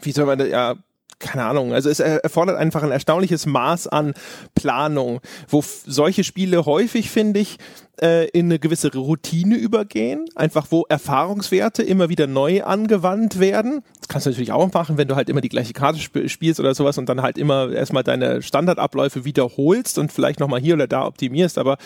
[0.02, 0.76] wie soll man das, ja,
[1.20, 4.14] keine Ahnung, also es erfordert einfach ein erstaunliches Maß an
[4.54, 7.58] Planung, wo solche Spiele häufig, finde ich,
[8.02, 13.82] äh, in eine gewisse Routine übergehen, einfach wo Erfahrungswerte immer wieder neu angewandt werden.
[14.08, 16.74] kannst du natürlich auch machen, wenn du halt immer die gleiche Karte sp spielst oder
[16.76, 21.06] sowas und dann halt immer erstmal deine Standardabläufe wiederholst und vielleicht nochmal hier oder da
[21.06, 21.58] optimierst.
[21.58, 21.78] Aber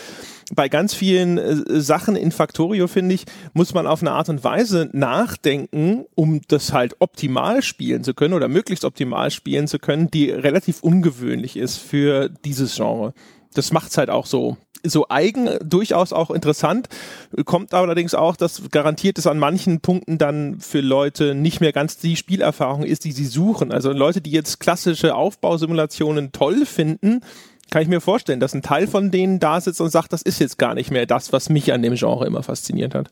[0.54, 4.44] bei ganz vielen äh, Sachen in Factorio, finde ich, muss man auf eine Art und
[4.44, 10.10] Weise nachdenken, um das halt optimal spielen zu können oder möglichst optimal spielen zu können,
[10.10, 13.14] die relativ ungewöhnlich ist für dieses Genre.
[13.54, 16.88] Das macht's halt auch so so eigen, durchaus auch interessant.
[17.44, 21.98] Kommt allerdings auch, dass garantiert es an manchen Punkten dann für Leute nicht mehr ganz
[21.98, 23.72] die Spielerfahrung ist, die sie suchen.
[23.72, 27.20] Also Leute, die jetzt klassische Aufbausimulationen toll finden,
[27.70, 30.40] kann ich mir vorstellen, dass ein Teil von denen da sitzt und sagt, das ist
[30.40, 33.10] jetzt gar nicht mehr das, was mich an dem Genre immer fasziniert hat.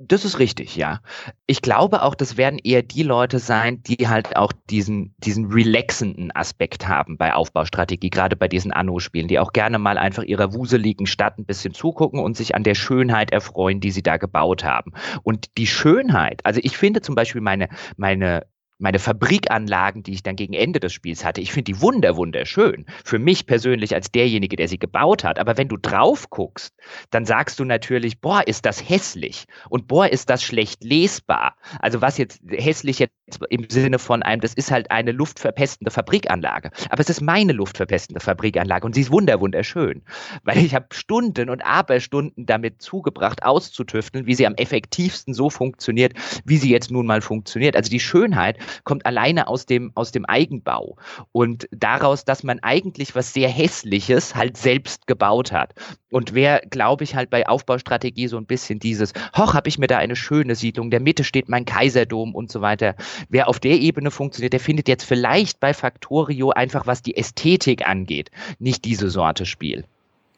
[0.00, 1.00] Das ist richtig, ja.
[1.48, 6.30] Ich glaube auch, das werden eher die Leute sein, die halt auch diesen, diesen relaxenden
[6.36, 11.06] Aspekt haben bei Aufbaustrategie, gerade bei diesen Anno-Spielen, die auch gerne mal einfach ihrer wuseligen
[11.08, 14.92] Stadt ein bisschen zugucken und sich an der Schönheit erfreuen, die sie da gebaut haben.
[15.24, 18.46] Und die Schönheit, also ich finde zum Beispiel meine, meine
[18.78, 22.86] meine Fabrikanlagen, die ich dann gegen Ende des Spiels hatte, ich finde die wunder, wunderschön.
[23.04, 25.38] Für mich persönlich als derjenige, der sie gebaut hat.
[25.38, 26.74] Aber wenn du drauf guckst,
[27.10, 29.46] dann sagst du natürlich, boah, ist das hässlich.
[29.68, 31.56] Und boah, ist das schlecht lesbar.
[31.80, 33.12] Also was jetzt hässlich jetzt
[33.50, 36.70] im Sinne von einem, das ist halt eine luftverpestende Fabrikanlage.
[36.88, 40.02] Aber es ist meine luftverpestende Fabrikanlage und sie ist wunder, wunderschön.
[40.44, 46.14] Weil ich habe Stunden und Aberstunden damit zugebracht, auszutüfteln, wie sie am effektivsten so funktioniert,
[46.44, 47.74] wie sie jetzt nun mal funktioniert.
[47.74, 50.96] Also die Schönheit kommt alleine aus dem, aus dem Eigenbau
[51.32, 55.74] und daraus, dass man eigentlich was sehr Hässliches halt selbst gebaut hat.
[56.10, 59.86] Und wer, glaube ich, halt bei Aufbaustrategie so ein bisschen dieses, hoch, habe ich mir
[59.86, 62.94] da eine schöne Siedlung, in der Mitte steht mein Kaiserdom und so weiter.
[63.28, 67.86] Wer auf der Ebene funktioniert, der findet jetzt vielleicht bei Factorio einfach, was die Ästhetik
[67.86, 69.84] angeht, nicht diese Sorte Spiel.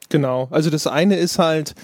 [0.09, 1.75] Genau, also das eine ist halt,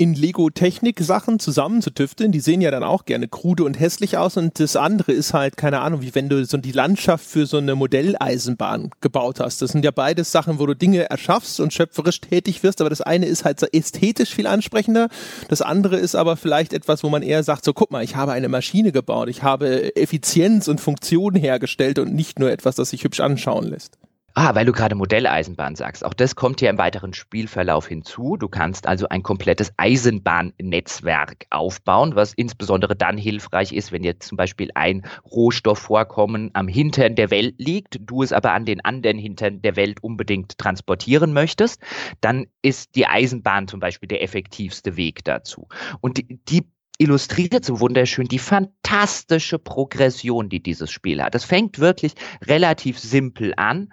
[0.00, 2.32] in Lego-Technik-Sachen zusammenzutüfteln.
[2.32, 4.38] Die sehen ja dann auch gerne krude und hässlich aus.
[4.38, 7.58] Und das andere ist halt, keine Ahnung, wie wenn du so die Landschaft für so
[7.58, 9.60] eine Modelleisenbahn gebaut hast.
[9.60, 12.80] Das sind ja beides Sachen, wo du Dinge erschaffst und schöpferisch tätig wirst.
[12.80, 15.10] Aber das eine ist halt so ästhetisch viel ansprechender.
[15.48, 18.32] Das andere ist aber vielleicht etwas, wo man eher sagt, so guck mal, ich habe
[18.32, 19.28] eine Maschine gebaut.
[19.28, 23.98] Ich habe Effizienz und Funktion hergestellt und nicht nur etwas, das sich hübsch anschauen lässt.
[24.34, 26.04] Ah, weil du gerade Modelleisenbahn sagst.
[26.04, 28.36] Auch das kommt ja im weiteren Spielverlauf hinzu.
[28.36, 34.36] Du kannst also ein komplettes Eisenbahnnetzwerk aufbauen, was insbesondere dann hilfreich ist, wenn jetzt zum
[34.36, 39.62] Beispiel ein Rohstoffvorkommen am Hintern der Welt liegt, du es aber an den anderen Hintern
[39.62, 41.82] der Welt unbedingt transportieren möchtest.
[42.20, 45.66] Dann ist die Eisenbahn zum Beispiel der effektivste Weg dazu.
[46.00, 46.62] Und die, die
[46.98, 51.34] illustriert so wunderschön die fantastische Progression, die dieses Spiel hat.
[51.34, 52.12] Es fängt wirklich
[52.46, 53.90] relativ simpel an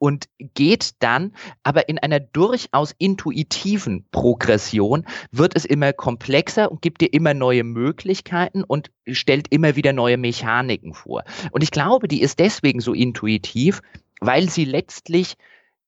[0.00, 1.32] und geht dann
[1.62, 7.62] aber in einer durchaus intuitiven Progression wird es immer komplexer und gibt dir immer neue
[7.62, 11.22] Möglichkeiten und stellt immer wieder neue Mechaniken vor.
[11.52, 13.82] Und ich glaube, die ist deswegen so intuitiv,
[14.20, 15.36] weil sie letztlich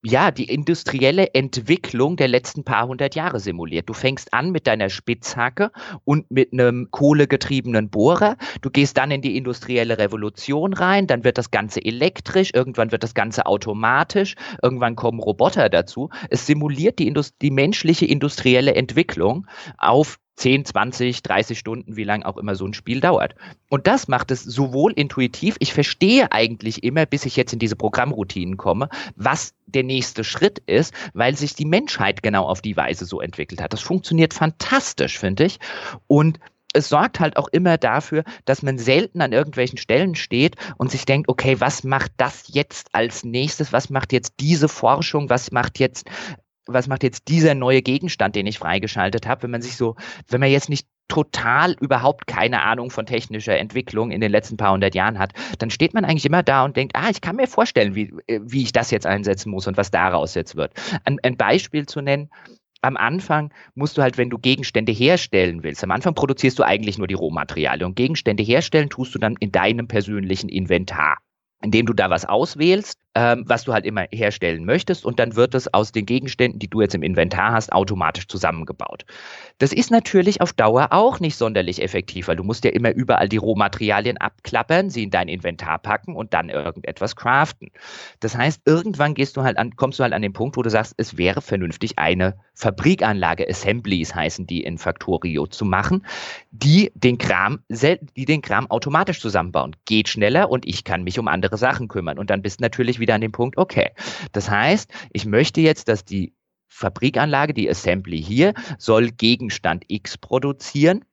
[0.05, 3.89] ja, die industrielle Entwicklung der letzten paar hundert Jahre simuliert.
[3.89, 5.71] Du fängst an mit deiner Spitzhacke
[6.05, 8.37] und mit einem kohlegetriebenen Bohrer.
[8.63, 13.05] Du gehst dann in die industrielle Revolution rein, dann wird das Ganze elektrisch, irgendwann wird
[13.05, 16.11] das Ganze automatisch, irgendwann kommen Roboter dazu.
[16.31, 19.47] Es simuliert die, Indust die menschliche industrielle Entwicklung
[19.79, 23.35] auf 10, 20, 30 Stunden, wie lang auch immer so ein Spiel dauert.
[23.69, 27.77] Und das macht es sowohl intuitiv, ich verstehe eigentlich immer, bis ich jetzt in diese
[27.77, 33.05] Programmroutinen komme, was der nächste Schritt ist, weil sich die Menschheit genau auf die Weise
[33.05, 33.73] so entwickelt hat.
[33.73, 35.59] Das funktioniert fantastisch, finde ich.
[36.07, 36.39] Und
[36.73, 41.05] es sorgt halt auch immer dafür, dass man selten an irgendwelchen Stellen steht und sich
[41.05, 43.73] denkt, okay, was macht das jetzt als nächstes?
[43.73, 45.29] Was macht jetzt diese Forschung?
[45.29, 46.07] Was macht jetzt
[46.67, 49.97] was macht jetzt dieser neue Gegenstand, den ich freigeschaltet habe, wenn man sich so,
[50.29, 54.73] wenn man jetzt nicht total überhaupt keine Ahnung von technischer Entwicklung in den letzten paar
[54.73, 57.47] hundert Jahren hat, dann steht man eigentlich immer da und denkt, ah, ich kann mir
[57.47, 60.73] vorstellen, wie, äh, wie ich das jetzt einsetzen muss und was daraus jetzt wird.
[61.05, 62.31] Ein, ein Beispiel zu nennen,
[62.81, 66.99] am Anfang musst du halt, wenn du Gegenstände herstellen willst, am Anfang produzierst du eigentlich
[66.99, 71.19] nur die Rohmaterialien und Gegenstände herstellen tust du dann in deinem persönlichen Inventar
[71.63, 75.55] indem du da was auswählst ähm, was du halt immer herstellen möchtest und dann wird
[75.55, 79.05] es aus den Gegenständen, die du jetzt im Inventar hast, automatisch zusammengebaut.
[79.59, 83.29] Das ist natürlich auf Dauer auch nicht sonderlich effektiv, weil du musst ja immer überall
[83.29, 87.71] die Rohmaterialien abklappern, sie in dein Inventar packen und dann irgendetwas craften.
[88.21, 90.71] Das heißt, irgendwann gehst du halt an, kommst du halt an den Punkt, wo du
[90.71, 96.07] sagst, es wäre vernünftig, eine Fabrikanlage, Assemblies heißen die in Factorio, zu machen,
[96.51, 99.77] die den Kram, die den Kram automatisch zusammenbauen.
[99.85, 102.19] Geht schneller und ich kann mich um andere Sachen kümmern.
[102.19, 103.91] Und dann bist du natürlich wieder an dem Punkt, okay,
[104.33, 106.35] das heißt, ich möchte jetzt, dass die
[106.69, 111.05] Fabrikanlage, die Assembly hier, soll Gegenstand X produzieren.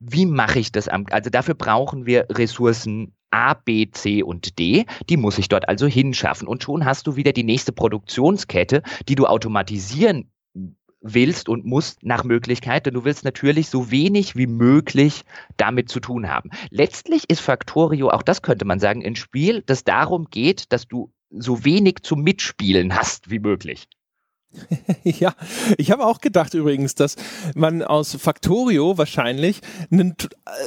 [0.00, 0.88] Wie mache ich das?
[0.88, 4.86] Also dafür brauchen wir Ressourcen A, B, C und D.
[5.08, 6.46] Die muss ich dort also hinschaffen.
[6.46, 10.30] Und schon hast du wieder die nächste Produktionskette, die du automatisieren
[11.00, 15.22] willst und musst nach Möglichkeit, denn du willst natürlich so wenig wie möglich
[15.56, 16.50] damit zu tun haben.
[16.70, 21.12] Letztlich ist Factorio, auch das könnte man sagen, ein Spiel, das darum geht, dass du
[21.30, 23.86] so wenig zum Mitspielen hast wie möglich.
[25.04, 25.34] ja,
[25.76, 27.16] ich habe auch gedacht übrigens, dass
[27.54, 30.14] man aus Factorio wahrscheinlich einen,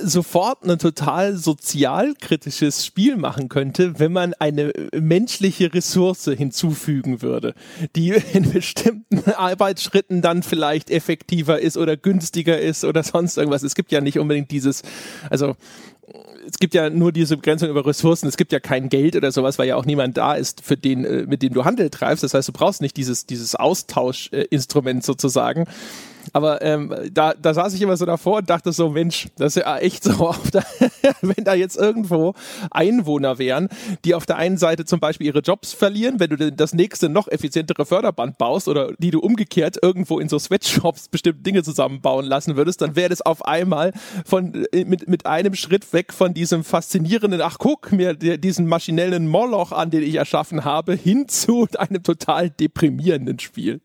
[0.04, 7.56] sofort ein total sozialkritisches Spiel machen könnte, wenn man eine menschliche Ressource hinzufügen würde,
[7.96, 13.64] die in bestimmten Arbeitsschritten dann vielleicht effektiver ist oder günstiger ist oder sonst irgendwas.
[13.64, 14.84] Es gibt ja nicht unbedingt dieses,
[15.30, 15.56] also
[16.48, 19.60] es gibt ja nur diese Begrenzung über Ressourcen, es gibt ja kein Geld oder sowas,
[19.60, 22.24] weil ja auch niemand da ist, für den, äh, mit dem du Handel treibst.
[22.24, 25.66] Das heißt, du brauchst nicht dieses, dieses Austauschinstrument sozusagen.
[26.34, 29.64] Aber ähm, da, da saß ich immer so davor und dachte so, Mensch, das ist
[29.64, 30.66] ja echt so, der,
[31.22, 32.34] wenn da jetzt irgendwo
[32.70, 33.70] Einwohner wären,
[34.06, 37.28] die auf der einen Seite zum Beispiel ihre Jobs verlieren, wenn du das nächste noch
[37.28, 42.56] effizientere Förderband baust oder die du umgekehrt irgendwo in so Sweatshops bestimmte Dinge zusammenbauen lassen
[42.56, 43.94] würdest, dann wäre das auf einmal
[44.26, 49.28] von, äh, mit, mit einem Schritt weg von diesem faszinierenden, ach guck mir diesen maschinellen
[49.28, 53.82] Moloch an, den ich erschaffen habe, hin zu einem total deprimierenden Spiel.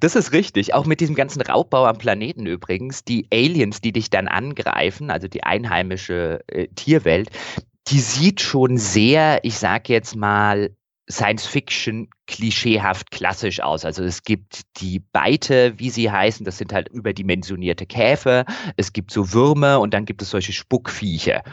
[0.00, 0.74] Das ist richtig.
[0.74, 3.04] Auch mit diesem ganzen Raubbau am Planeten übrigens.
[3.04, 7.30] Die Aliens, die dich dann angreifen, also die einheimische äh, Tierwelt,
[7.88, 10.70] die sieht schon sehr, ich sag jetzt mal,
[11.08, 13.84] Science-Fiction klischeehaft klassisch aus.
[13.84, 18.44] Also es gibt die Beite, wie sie heißen, das sind halt überdimensionierte Käfer,
[18.76, 21.44] es gibt so Würmer und dann gibt es solche Spuckviecher.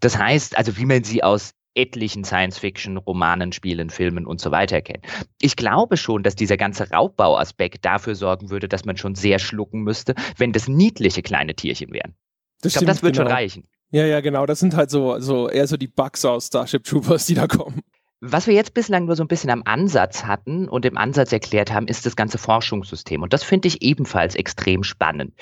[0.00, 5.06] Das heißt, also wie man sie aus etlichen Science-Fiction-Romanen, Spielen, Filmen und so weiter kennt.
[5.40, 9.82] Ich glaube schon, dass dieser ganze Raubbauaspekt dafür sorgen würde, dass man schon sehr schlucken
[9.82, 12.14] müsste, wenn das niedliche kleine Tierchen wären.
[12.60, 13.28] Das ich glaube, das wird genau.
[13.28, 13.68] schon reichen.
[13.90, 14.44] Ja, ja, genau.
[14.44, 17.80] Das sind halt so, so eher so die Bugs aus Starship Troopers, die da kommen.
[18.20, 21.72] Was wir jetzt bislang nur so ein bisschen am Ansatz hatten und im Ansatz erklärt
[21.72, 23.22] haben, ist das ganze Forschungssystem.
[23.22, 25.34] Und das finde ich ebenfalls extrem spannend.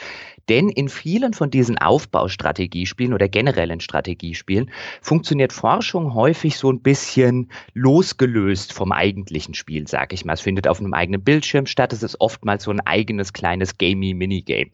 [0.50, 7.50] Denn in vielen von diesen Aufbaustrategiespielen oder generellen Strategiespielen funktioniert Forschung häufig so ein bisschen
[7.72, 10.34] losgelöst vom eigentlichen Spiel, sag ich mal.
[10.34, 11.94] Es findet auf einem eigenen Bildschirm statt.
[11.94, 14.72] Es ist oftmals so ein eigenes kleines Gamey-Minigame.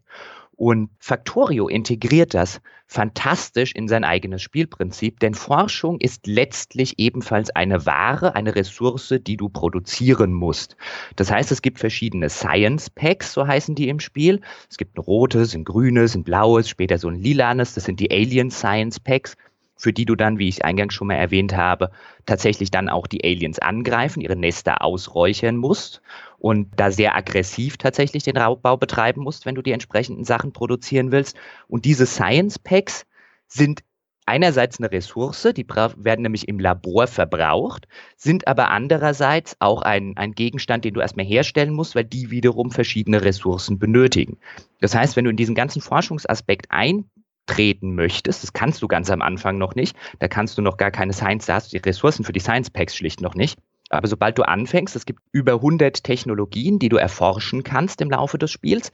[0.57, 7.87] Und Factorio integriert das fantastisch in sein eigenes Spielprinzip, denn Forschung ist letztlich ebenfalls eine
[7.87, 10.77] Ware, eine Ressource, die du produzieren musst.
[11.17, 14.41] Das heißt, es gibt verschiedene Science Packs, so heißen die im Spiel.
[14.71, 18.11] Es gibt ein rotes, ein grünes, ein blaues, später so ein lilanes, das sind die
[18.11, 19.37] Alien Science Packs
[19.83, 21.91] für die du dann, wie ich eingangs schon mal erwähnt habe,
[22.25, 26.03] tatsächlich dann auch die Aliens angreifen, ihre Nester ausräuchern musst
[26.39, 31.11] und da sehr aggressiv tatsächlich den Raubbau betreiben musst, wenn du die entsprechenden Sachen produzieren
[31.11, 31.37] willst.
[31.67, 33.07] Und diese Science Packs
[33.49, 33.83] sind
[34.25, 40.31] einerseits eine Ressource, die werden nämlich im Labor verbraucht, sind aber andererseits auch ein, ein
[40.31, 44.39] Gegenstand, den du erstmal herstellen musst, weil die wiederum verschiedene Ressourcen benötigen.
[44.81, 47.11] Das heißt, wenn du in diesen ganzen Forschungsaspekt ein
[47.47, 50.91] treten möchtest, das kannst du ganz am Anfang noch nicht, da kannst du noch gar
[50.91, 53.59] keine Science, da hast du die Ressourcen für die Science Packs schlicht noch nicht.
[53.91, 58.39] Aber sobald du anfängst, es gibt über 100 Technologien, die du erforschen kannst im Laufe
[58.39, 58.91] des Spiels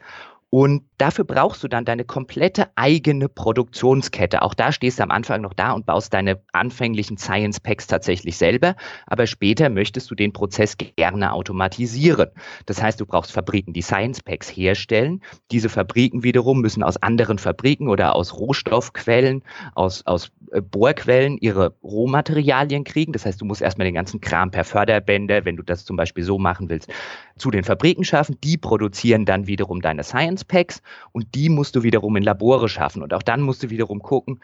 [0.51, 4.41] und dafür brauchst du dann deine komplette eigene Produktionskette.
[4.41, 8.39] Auch da stehst du am Anfang noch da und baust deine anfänglichen Science Packs tatsächlich
[8.39, 8.75] selber.
[9.07, 12.31] Aber später möchtest du den Prozess gerne automatisieren.
[12.65, 15.23] Das heißt, du brauchst Fabriken, die Science Packs herstellen.
[15.51, 19.43] Diese Fabriken wiederum müssen aus anderen Fabriken oder aus Rohstoffquellen,
[19.75, 23.13] aus, aus äh, Bohrquellen ihre Rohmaterialien kriegen.
[23.13, 26.25] Das heißt, du musst erstmal den ganzen Kram per Förderbänder, wenn du das zum Beispiel
[26.25, 26.91] so machen willst,
[27.37, 28.37] zu den Fabriken schaffen.
[28.43, 33.03] Die produzieren dann wiederum deine Science Packs und die musst du wiederum in Labore schaffen.
[33.03, 34.41] Und auch dann musst du wiederum gucken,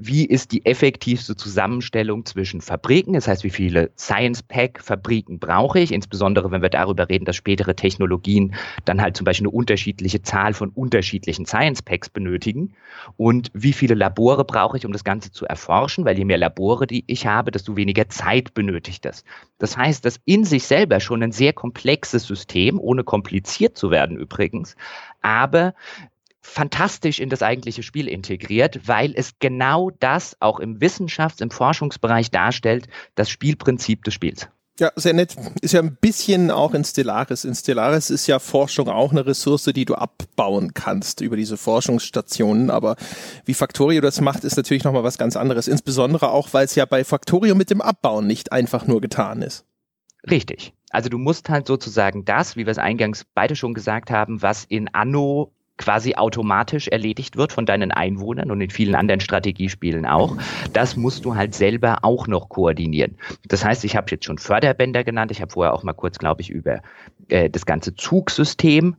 [0.00, 5.80] wie ist die effektivste Zusammenstellung zwischen Fabriken, das heißt, wie viele Science Pack Fabriken brauche
[5.80, 10.22] ich, insbesondere wenn wir darüber reden, dass spätere Technologien dann halt zum Beispiel eine unterschiedliche
[10.22, 12.74] Zahl von unterschiedlichen Science Packs benötigen.
[13.16, 16.86] Und wie viele Labore brauche ich, um das Ganze zu erforschen, weil je mehr Labore
[16.86, 19.24] die ich habe, desto weniger Zeit benötigt das.
[19.58, 24.16] Das heißt, dass in sich selber schon ein sehr komplexes System, ohne kompliziert zu werden
[24.16, 24.76] übrigens,
[25.22, 25.74] aber
[26.48, 32.30] fantastisch in das eigentliche Spiel integriert, weil es genau das auch im Wissenschafts-, im Forschungsbereich
[32.30, 34.48] darstellt, das Spielprinzip des Spiels.
[34.80, 35.34] Ja, sehr nett.
[35.60, 37.44] Ist ja ein bisschen auch in Stellaris.
[37.44, 42.70] In Stellaris ist ja Forschung auch eine Ressource, die du abbauen kannst über diese Forschungsstationen.
[42.70, 42.94] Aber
[43.44, 45.66] wie Factorio das macht, ist natürlich nochmal was ganz anderes.
[45.66, 49.64] Insbesondere auch, weil es ja bei Factorio mit dem Abbauen nicht einfach nur getan ist.
[50.30, 50.74] Richtig.
[50.90, 54.64] Also du musst halt sozusagen das, wie wir es eingangs beide schon gesagt haben, was
[54.64, 60.36] in Anno quasi automatisch erledigt wird von deinen Einwohnern und in vielen anderen Strategiespielen auch.
[60.72, 63.16] Das musst du halt selber auch noch koordinieren.
[63.46, 65.30] Das heißt, ich habe jetzt schon Förderbänder genannt.
[65.30, 66.80] Ich habe vorher auch mal kurz, glaube ich, über
[67.28, 68.96] äh, das ganze Zugsystem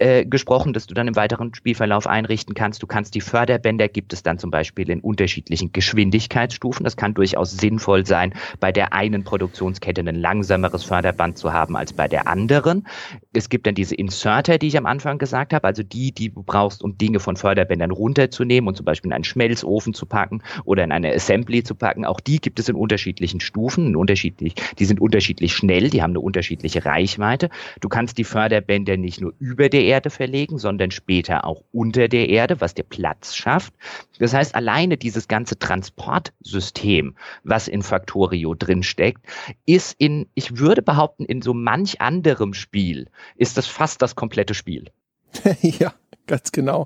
[0.00, 2.82] äh, gesprochen, dass du dann im weiteren Spielverlauf einrichten kannst.
[2.82, 6.84] Du kannst die Förderbänder, gibt es dann zum Beispiel in unterschiedlichen Geschwindigkeitsstufen.
[6.84, 11.92] Das kann durchaus sinnvoll sein, bei der einen Produktionskette ein langsameres Förderband zu haben als
[11.92, 12.86] bei der anderen.
[13.34, 16.42] Es gibt dann diese Inserter, die ich am Anfang gesagt habe, also die, die du
[16.42, 20.82] brauchst, um Dinge von Förderbändern runterzunehmen und zum Beispiel in einen Schmelzofen zu packen oder
[20.82, 22.06] in eine Assembly zu packen.
[22.06, 26.20] Auch die gibt es in unterschiedlichen Stufen, unterschiedlich, die sind unterschiedlich schnell, die haben eine
[26.20, 27.50] unterschiedliche Reichweite.
[27.80, 32.28] Du kannst die Förderbänder nicht nur über der Erde verlegen, sondern später auch unter der
[32.28, 33.74] Erde, was dir Platz schafft.
[34.20, 39.26] Das heißt, alleine dieses ganze Transportsystem, was in Factorio drinsteckt,
[39.66, 44.54] ist in, ich würde behaupten, in so manch anderem Spiel ist das fast das komplette
[44.54, 44.92] Spiel.
[45.60, 45.92] ja,
[46.30, 46.84] Ganz genau.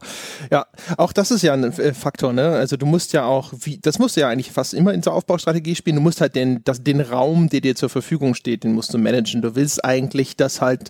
[0.51, 0.65] Ja,
[0.97, 2.49] auch das ist ja ein äh, Faktor, ne?
[2.53, 5.11] Also du musst ja auch, wie, das musst du ja eigentlich fast immer in so
[5.11, 5.97] Aufbaustrategie spielen.
[5.97, 8.97] Du musst halt den, das, den Raum, der dir zur Verfügung steht, den musst du
[8.97, 9.43] managen.
[9.43, 10.89] Du willst eigentlich, dass halt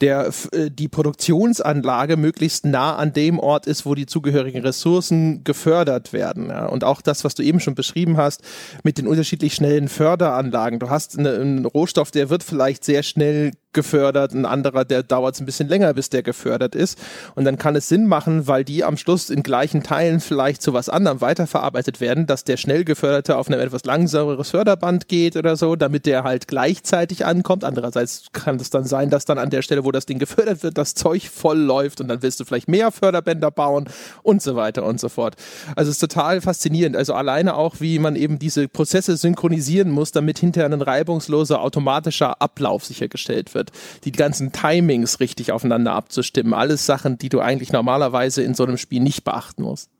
[0.00, 6.12] der, äh, die Produktionsanlage möglichst nah an dem Ort ist, wo die zugehörigen Ressourcen gefördert
[6.12, 6.46] werden.
[6.48, 6.66] Ja?
[6.66, 8.42] Und auch das, was du eben schon beschrieben hast,
[8.84, 10.78] mit den unterschiedlich schnellen Förderanlagen.
[10.78, 15.38] Du hast eine, einen Rohstoff, der wird vielleicht sehr schnell gefördert, ein anderer, der dauert
[15.38, 16.98] ein bisschen länger, bis der gefördert ist.
[17.36, 20.72] Und dann kann es Sinn machen, weil die am Schluss in gleichen Teilen vielleicht zu
[20.72, 25.56] was anderem weiterverarbeitet werden, dass der schnell geförderte auf ein etwas langsameres Förderband geht oder
[25.56, 27.62] so, damit der halt gleichzeitig ankommt.
[27.62, 30.78] Andererseits kann es dann sein, dass dann an der Stelle, wo das Ding gefördert wird,
[30.78, 33.88] das Zeug voll läuft und dann willst du vielleicht mehr Förderbänder bauen
[34.22, 35.36] und so weiter und so fort.
[35.76, 36.96] Also es ist total faszinierend.
[36.96, 42.40] Also alleine auch, wie man eben diese Prozesse synchronisieren muss, damit hinterher ein reibungsloser automatischer
[42.40, 46.54] Ablauf sichergestellt wird wird, die ganzen Timings richtig aufeinander abzustimmen.
[46.54, 49.90] Alles Sachen, die du eigentlich normalerweise in so einem Spiel nicht beachten musst.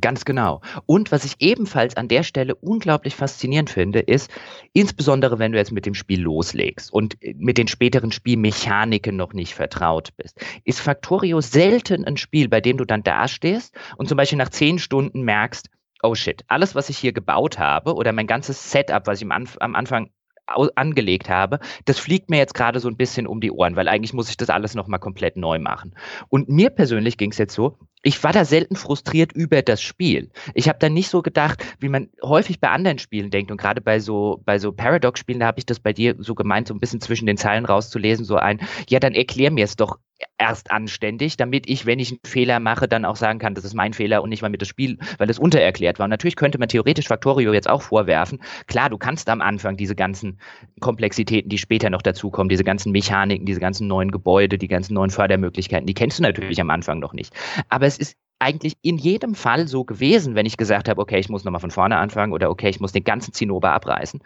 [0.00, 0.62] Ganz genau.
[0.86, 4.30] Und was ich ebenfalls an der Stelle unglaublich faszinierend finde, ist,
[4.72, 9.54] insbesondere wenn du jetzt mit dem Spiel loslegst und mit den späteren Spielmechaniken noch nicht
[9.54, 14.38] vertraut bist, ist Factorio selten ein Spiel, bei dem du dann dastehst und zum Beispiel
[14.38, 15.68] nach zehn Stunden merkst,
[16.02, 19.46] oh shit, alles, was ich hier gebaut habe oder mein ganzes Setup, was ich am,
[19.58, 20.10] am Anfang
[20.46, 24.12] angelegt habe, das fliegt mir jetzt gerade so ein bisschen um die Ohren, weil eigentlich
[24.12, 25.94] muss ich das alles nochmal komplett neu machen.
[26.28, 30.30] Und mir persönlich ging es jetzt so, ich war da selten frustriert über das Spiel.
[30.54, 33.80] Ich habe da nicht so gedacht, wie man häufig bei anderen Spielen denkt und gerade
[33.80, 36.80] bei so bei so Paradox-Spielen, da habe ich das bei dir so gemeint, so ein
[36.80, 39.98] bisschen zwischen den Zeilen rauszulesen, so ein, ja, dann erklär mir es doch
[40.38, 43.74] erst anständig, damit ich, wenn ich einen Fehler mache, dann auch sagen kann, das ist
[43.74, 46.04] mein Fehler und nicht mal mit das Spiel, weil es untererklärt war.
[46.04, 48.40] Und natürlich könnte man theoretisch Factorio jetzt auch vorwerfen.
[48.66, 50.38] Klar, du kannst am Anfang diese ganzen
[50.80, 55.10] Komplexitäten, die später noch dazukommen, diese ganzen Mechaniken, diese ganzen neuen Gebäude, die ganzen neuen
[55.10, 57.32] Fördermöglichkeiten, die kennst du natürlich am Anfang noch nicht.
[57.68, 61.28] Aber es ist eigentlich in jedem Fall so gewesen, wenn ich gesagt habe, okay, ich
[61.28, 64.20] muss nochmal von vorne anfangen oder okay, ich muss den ganzen Zinnober abreißen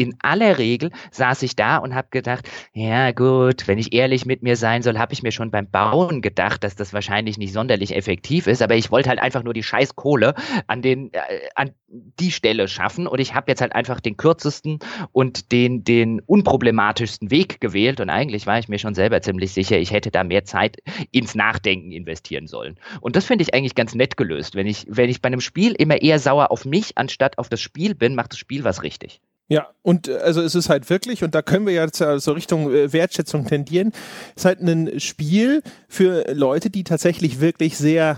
[0.00, 4.42] in aller Regel saß ich da und habe gedacht, ja gut, wenn ich ehrlich mit
[4.42, 7.94] mir sein soll, habe ich mir schon beim Bauen gedacht, dass das wahrscheinlich nicht sonderlich
[7.94, 10.34] effektiv ist, aber ich wollte halt einfach nur die scheiß Kohle
[10.68, 11.18] an den äh,
[11.54, 14.78] an die Stelle schaffen und ich habe jetzt halt einfach den kürzesten
[15.12, 19.76] und den den unproblematischsten Weg gewählt und eigentlich war ich mir schon selber ziemlich sicher,
[19.76, 20.78] ich hätte da mehr Zeit
[21.10, 22.78] ins Nachdenken investieren sollen.
[23.02, 25.72] Und das finde ich eigentlich ganz nett gelöst, wenn ich wenn ich bei einem Spiel
[25.72, 29.20] immer eher sauer auf mich anstatt auf das Spiel bin, macht das Spiel was richtig.
[29.50, 32.72] Ja, und äh, also es ist halt wirklich, und da können wir jetzt so Richtung
[32.72, 33.92] äh, Wertschätzung tendieren,
[34.34, 38.16] es ist halt ein Spiel für Leute, die tatsächlich wirklich sehr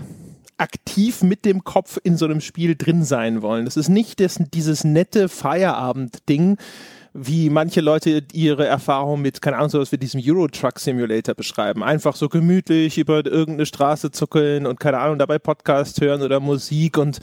[0.57, 3.65] aktiv mit dem Kopf in so einem Spiel drin sein wollen.
[3.65, 6.57] Das ist nicht das, dieses nette Feierabend-Ding,
[7.13, 11.83] wie manche Leute ihre Erfahrung mit, keine Ahnung, sowas wie diesem Euro Truck Simulator beschreiben.
[11.83, 16.97] Einfach so gemütlich über irgendeine Straße zuckeln und keine Ahnung, dabei Podcast hören oder Musik
[16.97, 17.19] und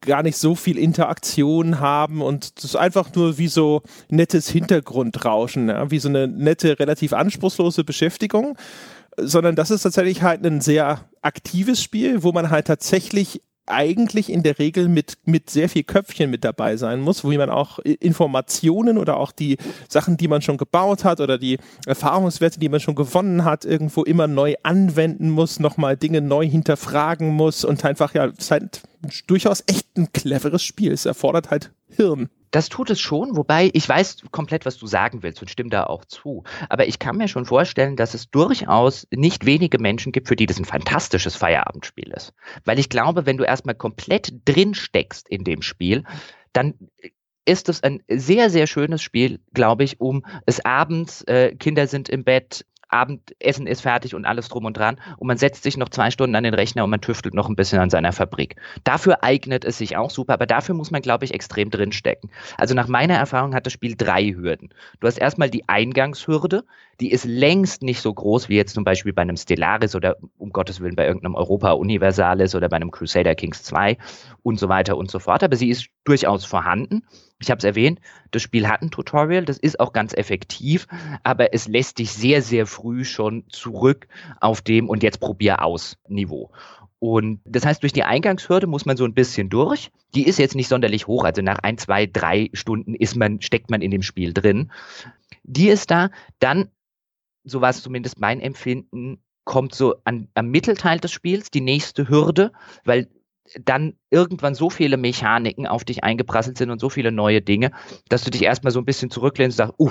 [0.00, 5.68] gar nicht so viel Interaktion haben und das ist einfach nur wie so nettes Hintergrundrauschen,
[5.68, 5.90] ja?
[5.90, 8.56] wie so eine nette, relativ anspruchslose Beschäftigung
[9.18, 14.42] sondern das ist tatsächlich halt ein sehr aktives Spiel, wo man halt tatsächlich eigentlich in
[14.42, 18.98] der Regel mit, mit sehr viel Köpfchen mit dabei sein muss, wo man auch Informationen
[18.98, 19.58] oder auch die
[19.88, 24.02] Sachen, die man schon gebaut hat oder die Erfahrungswerte, die man schon gewonnen hat, irgendwo
[24.04, 28.82] immer neu anwenden muss, nochmal Dinge neu hinterfragen muss und einfach, ja, es ist halt
[29.26, 30.92] durchaus echt ein cleveres Spiel.
[30.92, 32.28] Es erfordert halt Hirn.
[32.50, 35.84] Das tut es schon, wobei ich weiß komplett, was du sagen willst und stimme da
[35.84, 36.44] auch zu.
[36.68, 40.46] Aber ich kann mir schon vorstellen, dass es durchaus nicht wenige Menschen gibt, für die
[40.46, 42.32] das ein fantastisches Feierabendspiel ist.
[42.64, 46.04] Weil ich glaube, wenn du erstmal komplett drin steckst in dem Spiel,
[46.52, 46.74] dann
[47.46, 52.08] ist es ein sehr, sehr schönes Spiel, glaube ich, um es abends, äh, Kinder sind
[52.08, 55.88] im Bett, Abendessen ist fertig und alles drum und dran und man setzt sich noch
[55.88, 58.56] zwei Stunden an den Rechner und man tüftelt noch ein bisschen an seiner Fabrik.
[58.84, 62.30] Dafür eignet es sich auch super, aber dafür muss man, glaube ich, extrem drinstecken.
[62.56, 64.70] Also nach meiner Erfahrung hat das Spiel drei Hürden.
[65.00, 66.64] Du hast erstmal die Eingangshürde,
[67.00, 70.50] die ist längst nicht so groß wie jetzt zum Beispiel bei einem Stellaris oder um
[70.50, 73.98] Gottes Willen bei irgendeinem Europa Universalis oder bei einem Crusader Kings 2
[74.42, 77.02] und so weiter und so fort, aber sie ist durchaus vorhanden.
[77.38, 80.86] Ich habe es erwähnt, das Spiel hat ein Tutorial, das ist auch ganz effektiv,
[81.22, 84.08] aber es lässt dich sehr, sehr früh schon zurück
[84.40, 86.50] auf dem und jetzt probier aus Niveau.
[86.98, 89.90] Und das heißt, durch die Eingangshürde muss man so ein bisschen durch.
[90.14, 93.70] Die ist jetzt nicht sonderlich hoch, also nach ein, zwei, drei Stunden ist man, steckt
[93.70, 94.72] man in dem Spiel drin.
[95.42, 96.70] Die ist da, dann,
[97.44, 102.08] so war es zumindest mein Empfinden, kommt so an, am Mittelteil des Spiels die nächste
[102.08, 102.52] Hürde,
[102.84, 103.08] weil
[103.64, 107.70] dann irgendwann so viele Mechaniken auf dich eingeprasselt sind und so viele neue Dinge,
[108.08, 109.90] dass du dich erstmal so ein bisschen zurücklehnst und sagst, uh,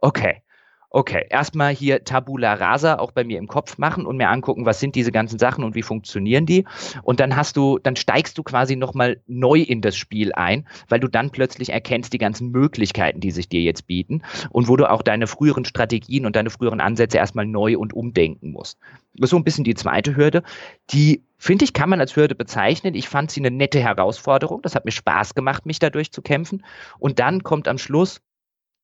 [0.00, 0.42] okay,
[0.90, 4.80] okay, erstmal hier Tabula Rasa auch bei mir im Kopf machen und mir angucken, was
[4.80, 6.64] sind diese ganzen Sachen und wie funktionieren die.
[7.02, 11.00] Und dann hast du, dann steigst du quasi nochmal neu in das Spiel ein, weil
[11.00, 14.90] du dann plötzlich erkennst die ganzen Möglichkeiten, die sich dir jetzt bieten und wo du
[14.90, 18.78] auch deine früheren Strategien und deine früheren Ansätze erstmal neu und umdenken musst.
[19.14, 20.42] Das ist so ein bisschen die zweite Hürde.
[20.90, 22.94] Die finde ich, kann man als Hürde bezeichnen.
[22.94, 24.62] Ich fand sie eine nette Herausforderung.
[24.62, 26.64] Das hat mir Spaß gemacht, mich dadurch zu kämpfen.
[26.98, 28.20] Und dann kommt am Schluss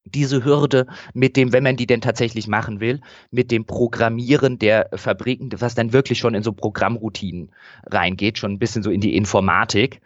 [0.04, 3.00] diese Hürde mit dem, wenn man die denn tatsächlich machen will,
[3.30, 7.50] mit dem Programmieren der Fabriken, was dann wirklich schon in so Programmroutinen
[7.86, 10.00] reingeht, schon ein bisschen so in die Informatik.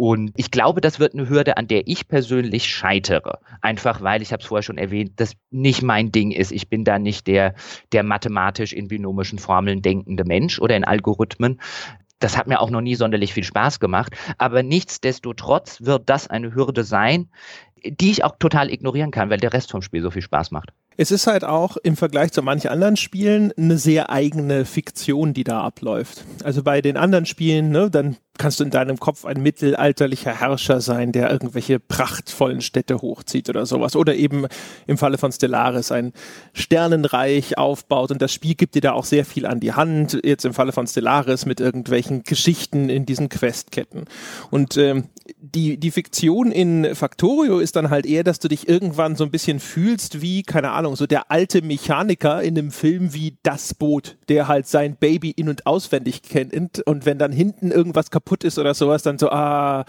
[0.00, 3.38] Und ich glaube, das wird eine Hürde, an der ich persönlich scheitere.
[3.60, 6.52] Einfach weil, ich habe es vorher schon erwähnt, das nicht mein Ding ist.
[6.52, 7.52] Ich bin da nicht der,
[7.92, 11.60] der mathematisch in binomischen Formeln denkende Mensch oder in Algorithmen.
[12.18, 14.16] Das hat mir auch noch nie sonderlich viel Spaß gemacht.
[14.38, 17.28] Aber nichtsdestotrotz wird das eine Hürde sein,
[17.84, 20.70] die ich auch total ignorieren kann, weil der Rest vom Spiel so viel Spaß macht.
[21.00, 25.44] Es ist halt auch im Vergleich zu manchen anderen Spielen eine sehr eigene Fiktion, die
[25.44, 26.26] da abläuft.
[26.44, 30.80] Also bei den anderen Spielen, ne, dann kannst du in deinem Kopf ein mittelalterlicher Herrscher
[30.80, 33.96] sein, der irgendwelche prachtvollen Städte hochzieht oder sowas.
[33.96, 34.46] Oder eben
[34.86, 36.12] im Falle von Stellaris ein
[36.54, 40.18] Sternenreich aufbaut und das Spiel gibt dir da auch sehr viel an die Hand.
[40.24, 44.06] Jetzt im Falle von Stellaris mit irgendwelchen Geschichten in diesen Questketten.
[44.50, 45.04] Und ähm,
[45.38, 49.30] die, die Fiktion in Factorio ist dann halt eher, dass du dich irgendwann so ein
[49.30, 54.16] bisschen fühlst wie, keine Ahnung, so der alte Mechaniker in einem Film wie Das Boot,
[54.28, 58.58] der halt sein Baby in- und auswendig kennt und wenn dann hinten irgendwas kaputt ist
[58.58, 59.84] oder sowas, dann so, ah,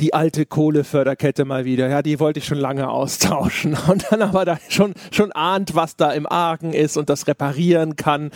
[0.00, 3.76] die alte Kohleförderkette mal wieder, ja, die wollte ich schon lange austauschen.
[3.88, 7.96] Und dann aber da schon, schon ahnt, was da im Argen ist und das reparieren
[7.96, 8.30] kann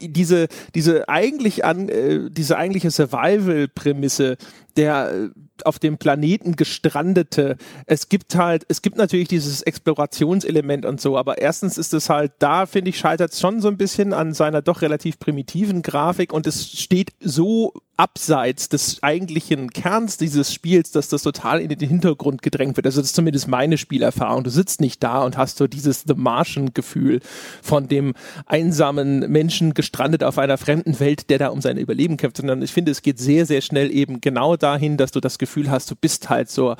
[0.00, 4.36] diese diese eigentlich an äh, diese eigentliche Survival-Prämisse
[4.76, 5.28] der äh,
[5.64, 7.56] auf dem Planeten gestrandete.
[7.86, 12.32] Es gibt halt, es gibt natürlich dieses Explorationselement und so, aber erstens ist es halt,
[12.40, 16.32] da finde ich, scheitert es schon so ein bisschen an seiner doch relativ primitiven Grafik
[16.32, 21.78] und es steht so abseits des eigentlichen Kerns dieses Spiels, dass das total in den
[21.78, 22.86] Hintergrund gedrängt wird.
[22.86, 24.42] Also das ist zumindest meine Spielerfahrung.
[24.42, 27.20] Du sitzt nicht da und hast so dieses The Martian-Gefühl
[27.62, 28.14] von dem
[28.46, 32.72] einsamen Menschen gestrandet auf einer fremden Welt, der da um sein Überleben kämpft, sondern ich
[32.72, 35.94] finde, es geht sehr, sehr schnell eben genau dahin, dass du das Gefühl hast, du
[35.94, 36.74] bist halt so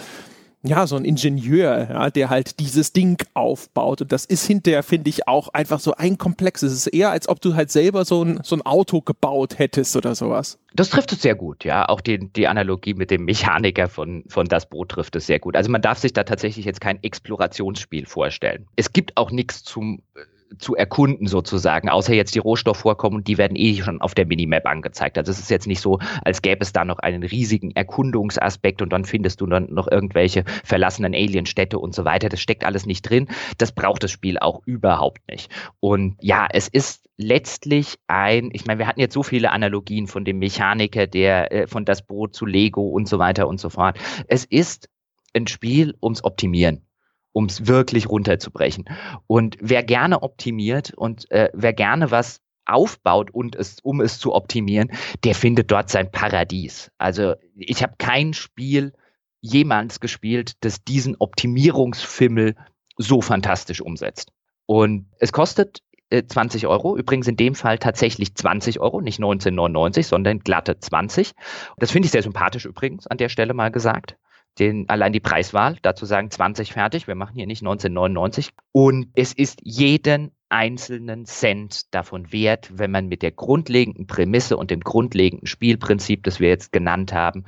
[0.67, 4.01] ja, so ein Ingenieur, ja, der halt dieses Ding aufbaut.
[4.01, 6.63] Und das ist hinterher, finde ich, auch einfach so ein Komplex.
[6.63, 9.95] Es ist eher, als ob du halt selber so ein, so ein Auto gebaut hättest
[9.95, 10.59] oder sowas.
[10.73, 11.87] Das trifft es sehr gut, ja.
[11.87, 15.55] Auch die, die Analogie mit dem Mechaniker von, von Das Boot trifft es sehr gut.
[15.55, 18.67] Also man darf sich da tatsächlich jetzt kein Explorationsspiel vorstellen.
[18.75, 20.01] Es gibt auch nichts zum
[20.59, 25.19] zu erkunden sozusagen, außer jetzt die Rohstoffvorkommen die werden eh schon auf der Minimap angezeigt.
[25.19, 28.93] Also es ist jetzt nicht so, als gäbe es da noch einen riesigen Erkundungsaspekt und
[28.93, 32.29] dann findest du dann noch irgendwelche verlassenen Alienstädte und so weiter.
[32.29, 33.29] Das steckt alles nicht drin.
[33.59, 35.51] Das braucht das Spiel auch überhaupt nicht.
[35.81, 40.25] Und ja, es ist letztlich ein, ich meine, wir hatten jetzt so viele Analogien von
[40.25, 43.99] dem Mechaniker, der äh, von das Boot zu Lego und so weiter und so fort.
[44.29, 44.89] Es ist
[45.33, 46.83] ein Spiel ums Optimieren
[47.35, 48.85] um es wirklich runterzubrechen.
[49.27, 54.33] Und wer gerne optimiert und äh, wer gerne was aufbaut und es, um es zu
[54.33, 54.91] optimieren,
[55.25, 56.91] der findet dort sein Paradies.
[56.97, 58.95] Also ich habe kein Spiel
[59.41, 62.55] jemals gespielt, das diesen Optimierungsfimmel
[62.97, 64.31] so fantastisch umsetzt.
[64.65, 66.97] Und es kostet 20 äh, Euro.
[66.97, 71.33] Übrigens in dem Fall tatsächlich 20 Euro, nicht 19,99, sondern glatte 20.
[71.79, 74.17] Das finde ich sehr sympathisch übrigens an der Stelle mal gesagt
[74.59, 78.51] den, allein die Preiswahl, dazu sagen 20 fertig, wir machen hier nicht 1999.
[78.73, 84.71] Und es ist jeden einzelnen Cent davon wert, wenn man mit der grundlegenden Prämisse und
[84.71, 87.45] dem grundlegenden Spielprinzip, das wir jetzt genannt haben,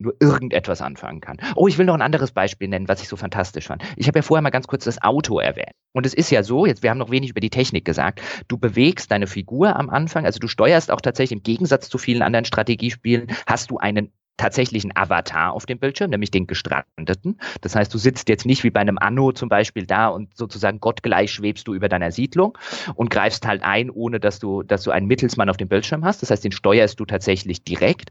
[0.00, 1.38] nur irgendetwas anfangen kann.
[1.54, 3.82] Oh, ich will noch ein anderes Beispiel nennen, was ich so fantastisch fand.
[3.96, 5.72] Ich habe ja vorher mal ganz kurz das Auto erwähnt.
[5.92, 8.56] Und es ist ja so, jetzt wir haben noch wenig über die Technik gesagt, du
[8.56, 12.44] bewegst deine Figur am Anfang, also du steuerst auch tatsächlich im Gegensatz zu vielen anderen
[12.44, 17.38] Strategiespielen, hast du einen tatsächlichen Avatar auf dem Bildschirm, nämlich den Gestrandeten.
[17.60, 20.80] Das heißt, du sitzt jetzt nicht wie bei einem Anno zum Beispiel da und sozusagen
[20.80, 22.56] gottgleich schwebst du über deiner Siedlung
[22.94, 26.22] und greifst halt ein, ohne dass du, dass du einen Mittelsmann auf dem Bildschirm hast.
[26.22, 28.10] Das heißt, den steuerst du tatsächlich direkt.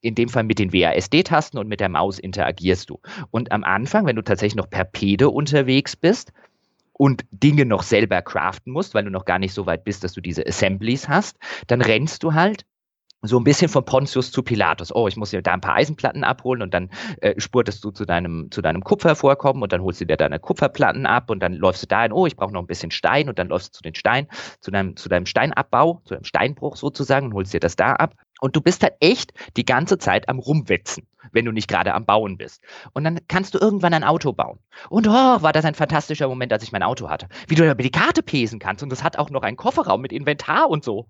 [0.00, 3.00] In dem Fall mit den WASD-Tasten und mit der Maus interagierst du.
[3.30, 6.32] Und am Anfang, wenn du tatsächlich noch per Pede unterwegs bist,
[6.98, 10.14] und Dinge noch selber craften musst, weil du noch gar nicht so weit bist, dass
[10.14, 11.36] du diese Assemblies hast,
[11.66, 12.64] dann rennst du halt
[13.22, 14.94] so ein bisschen von Pontius zu Pilatus.
[14.94, 16.90] Oh, ich muss dir da ein paar Eisenplatten abholen und dann
[17.20, 21.06] äh, spurtest du zu deinem, zu deinem Kupfervorkommen und dann holst du dir deine Kupferplatten
[21.06, 23.48] ab und dann läufst du dahin, oh, ich brauche noch ein bisschen Stein und dann
[23.48, 24.28] läufst du zu den Stein,
[24.60, 28.14] zu deinem, zu deinem Steinabbau, zu deinem Steinbruch sozusagen und holst dir das da ab.
[28.40, 32.04] Und du bist halt echt die ganze Zeit am Rumwetzen, wenn du nicht gerade am
[32.04, 32.62] Bauen bist.
[32.92, 34.58] Und dann kannst du irgendwann ein Auto bauen.
[34.90, 37.28] Und oh, war das ein fantastischer Moment, als ich mein Auto hatte.
[37.48, 38.82] Wie du über die Karte pesen kannst.
[38.82, 41.08] Und das hat auch noch einen Kofferraum mit Inventar und so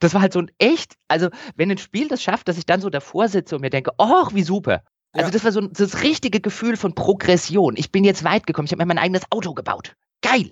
[0.00, 2.80] das war halt so ein echt, also wenn ein Spiel das schafft, dass ich dann
[2.80, 4.82] so davor sitze und mir denke, oh, wie super.
[5.12, 5.32] Also ja.
[5.32, 7.74] das war so das richtige Gefühl von Progression.
[7.76, 9.94] Ich bin jetzt weit gekommen, ich habe mir mein eigenes Auto gebaut.
[10.22, 10.50] Geil.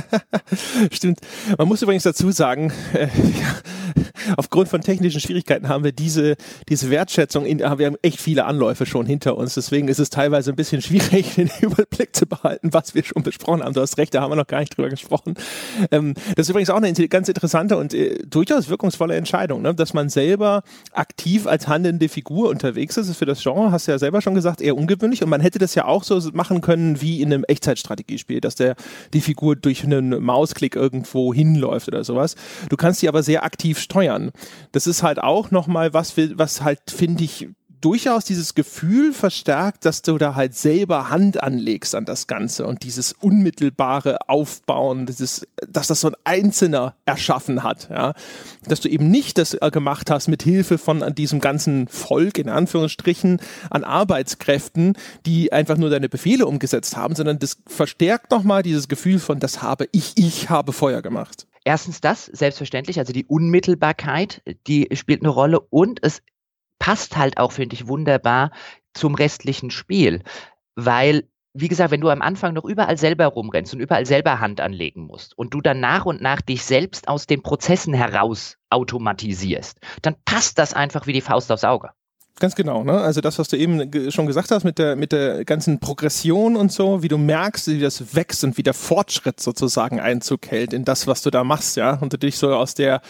[0.92, 1.20] Stimmt.
[1.58, 3.56] Man muss übrigens dazu sagen, äh, ja,
[4.36, 6.36] aufgrund von technischen Schwierigkeiten haben wir diese,
[6.68, 9.54] diese Wertschätzung, in, wir haben echt viele Anläufe schon hinter uns.
[9.54, 13.62] Deswegen ist es teilweise ein bisschen schwierig, den Überblick zu behalten, was wir schon besprochen
[13.62, 13.74] haben.
[13.74, 15.34] Du hast recht, da haben wir noch gar nicht drüber gesprochen.
[15.90, 19.74] Ähm, das ist übrigens auch eine ganz interessante und äh, durchaus wirkungsvolle Entscheidung, ne?
[19.74, 20.62] dass man selber
[20.92, 23.08] aktiv als handelnde Figur unterwegs ist.
[23.08, 25.22] Ist für das Genre, hast du ja selber schon gesagt, eher ungewöhnlich.
[25.22, 28.76] Und man hätte das ja auch so machen können wie in einem Echtzeitstrategiespiel, dass der
[29.12, 32.36] die Figur durch einen Mausklick irgendwo hinläuft oder sowas.
[32.68, 34.30] Du kannst die aber sehr aktiv steuern.
[34.72, 37.48] Das ist halt auch nochmal was, was halt, finde ich,
[37.82, 42.82] durchaus dieses Gefühl verstärkt, dass du da halt selber Hand anlegst an das Ganze und
[42.82, 48.14] dieses unmittelbare Aufbauen, dieses, dass das so ein Einzelner erschaffen hat, ja.
[48.64, 52.48] Dass du eben nicht das äh, gemacht hast mit Hilfe von diesem ganzen Volk, in
[52.48, 58.88] Anführungsstrichen, an Arbeitskräften, die einfach nur deine Befehle umgesetzt haben, sondern das verstärkt nochmal dieses
[58.88, 61.46] Gefühl von, das habe ich, ich habe Feuer gemacht.
[61.64, 66.22] Erstens das, selbstverständlich, also die Unmittelbarkeit, die spielt eine Rolle und es
[66.82, 68.50] passt halt auch, finde ich, wunderbar
[68.92, 70.24] zum restlichen Spiel,
[70.74, 74.60] weil wie gesagt, wenn du am Anfang noch überall selber rumrennst und überall selber Hand
[74.60, 79.78] anlegen musst und du dann nach und nach dich selbst aus den Prozessen heraus automatisierst,
[80.00, 81.90] dann passt das einfach wie die Faust aufs Auge.
[82.40, 82.98] Ganz genau, ne?
[82.98, 86.72] Also das, was du eben schon gesagt hast mit der, mit der ganzen Progression und
[86.72, 90.84] so, wie du merkst, wie das wächst und wie der Fortschritt sozusagen Einzug hält in
[90.84, 93.02] das, was du da machst, ja, und du dich so aus der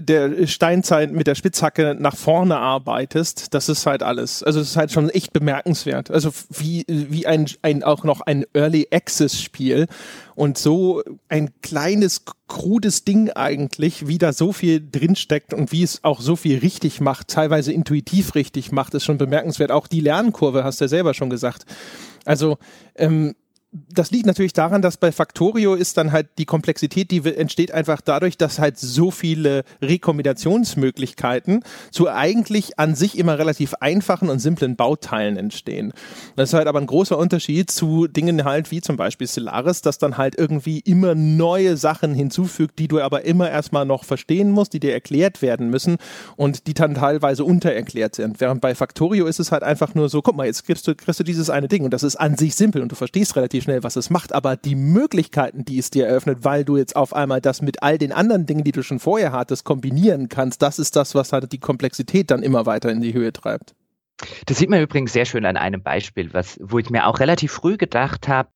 [0.00, 4.42] der Steinzeit mit der Spitzhacke nach vorne arbeitest, das ist halt alles.
[4.42, 6.10] Also es ist halt schon echt bemerkenswert.
[6.10, 9.86] Also wie, wie ein, ein auch noch ein Early Access Spiel
[10.34, 16.04] und so ein kleines, krudes Ding eigentlich, wie da so viel drinsteckt und wie es
[16.04, 19.70] auch so viel richtig macht, teilweise intuitiv richtig macht, ist schon bemerkenswert.
[19.70, 21.64] Auch die Lernkurve, hast du ja selber schon gesagt.
[22.24, 22.58] Also
[22.96, 23.34] ähm,
[23.92, 28.00] das liegt natürlich daran, dass bei Factorio ist dann halt die Komplexität, die entsteht einfach
[28.00, 34.76] dadurch, dass halt so viele Rekombinationsmöglichkeiten zu eigentlich an sich immer relativ einfachen und simplen
[34.76, 35.92] Bauteilen entstehen.
[36.36, 39.98] Das ist halt aber ein großer Unterschied zu Dingen halt wie zum Beispiel Stellaris, das
[39.98, 44.72] dann halt irgendwie immer neue Sachen hinzufügt, die du aber immer erstmal noch verstehen musst,
[44.72, 45.96] die dir erklärt werden müssen
[46.36, 48.40] und die dann teilweise untererklärt sind.
[48.40, 51.18] Während bei Factorio ist es halt einfach nur so, guck mal, jetzt kriegst du, kriegst
[51.18, 53.82] du dieses eine Ding und das ist an sich simpel und du verstehst relativ schnell,
[53.82, 57.40] was es macht, aber die Möglichkeiten, die es dir eröffnet, weil du jetzt auf einmal
[57.40, 60.94] das mit all den anderen Dingen, die du schon vorher hattest, kombinieren kannst, das ist
[60.94, 63.74] das, was halt die Komplexität dann immer weiter in die Höhe treibt.
[64.46, 67.50] Das sieht man übrigens sehr schön an einem Beispiel, was, wo ich mir auch relativ
[67.50, 68.48] früh gedacht habe,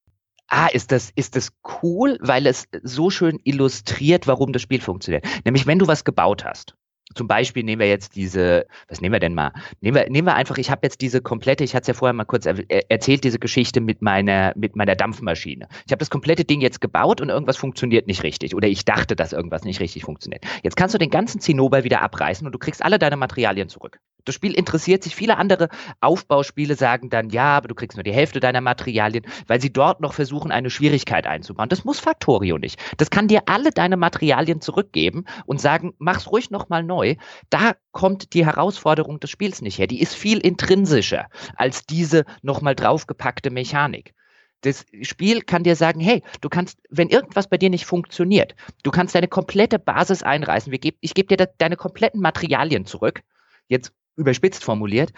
[0.46, 1.50] ah, ist das, ist das
[1.82, 5.26] cool, weil es so schön illustriert, warum das Spiel funktioniert.
[5.44, 6.74] Nämlich, wenn du was gebaut hast
[7.18, 9.52] zum Beispiel nehmen wir jetzt diese, was nehmen wir denn mal?
[9.80, 12.14] Nehmen wir, nehmen wir einfach, ich habe jetzt diese komplette, ich hatte es ja vorher
[12.14, 12.56] mal kurz er,
[12.90, 15.68] erzählt, diese Geschichte mit meiner, mit meiner Dampfmaschine.
[15.84, 18.54] Ich habe das komplette Ding jetzt gebaut und irgendwas funktioniert nicht richtig.
[18.54, 20.44] Oder ich dachte, dass irgendwas nicht richtig funktioniert.
[20.62, 23.98] Jetzt kannst du den ganzen Zinnober wieder abreißen und du kriegst alle deine Materialien zurück.
[24.28, 25.16] Das Spiel interessiert sich.
[25.16, 25.70] Viele andere
[26.02, 30.02] Aufbauspiele sagen dann, ja, aber du kriegst nur die Hälfte deiner Materialien, weil sie dort
[30.02, 31.70] noch versuchen, eine Schwierigkeit einzubauen.
[31.70, 32.78] Das muss Factorio nicht.
[32.98, 37.14] Das kann dir alle deine Materialien zurückgeben und sagen, mach's ruhig nochmal neu.
[37.48, 39.86] Da kommt die Herausforderung des Spiels nicht her.
[39.86, 44.12] Die ist viel intrinsischer als diese nochmal draufgepackte Mechanik.
[44.60, 48.90] Das Spiel kann dir sagen, hey, du kannst, wenn irgendwas bei dir nicht funktioniert, du
[48.90, 50.70] kannst deine komplette Basis einreißen.
[51.00, 53.22] Ich gebe dir deine kompletten Materialien zurück.
[53.68, 55.12] Jetzt überspitzt formuliert,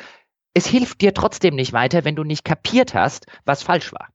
[0.54, 4.08] es hilft dir trotzdem nicht weiter, wenn du nicht kapiert hast, was falsch war.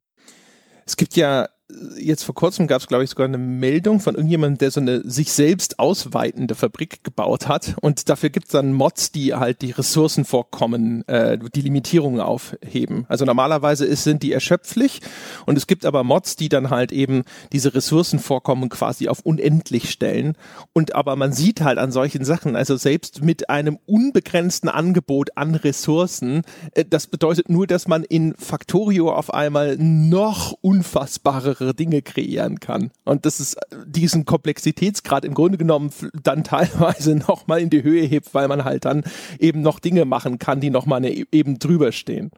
[0.86, 1.50] Es gibt ja
[1.98, 5.02] jetzt vor kurzem gab es, glaube ich, sogar eine Meldung von irgendjemandem, der so eine
[5.10, 7.76] sich selbst ausweitende Fabrik gebaut hat.
[7.82, 13.06] Und dafür gibt es dann Mods, die halt die Ressourcenvorkommen, äh, die Limitierungen aufheben.
[13.08, 15.02] Also normalerweise ist, sind die erschöpflich
[15.46, 20.38] und es gibt aber Mods, die dann halt eben diese Ressourcenvorkommen quasi auf unendlich stellen.
[20.74, 25.56] Und aber man sieht halt an solchen Sachen, also selbst mit einem unbegrenzten Angebot an
[25.56, 26.44] Ressourcen,
[26.74, 32.60] äh, das bedeutet nur, dass man in Factorio auf einmal noch unfassbare mehrere Dinge kreieren
[32.60, 32.92] kann.
[33.04, 35.92] Und das ist diesen Komplexitätsgrad im Grunde genommen
[36.22, 39.04] dann teilweise nochmal in die Höhe hebt, weil man halt dann
[39.40, 42.32] eben noch Dinge machen kann, die nochmal eine eben drüber stehen.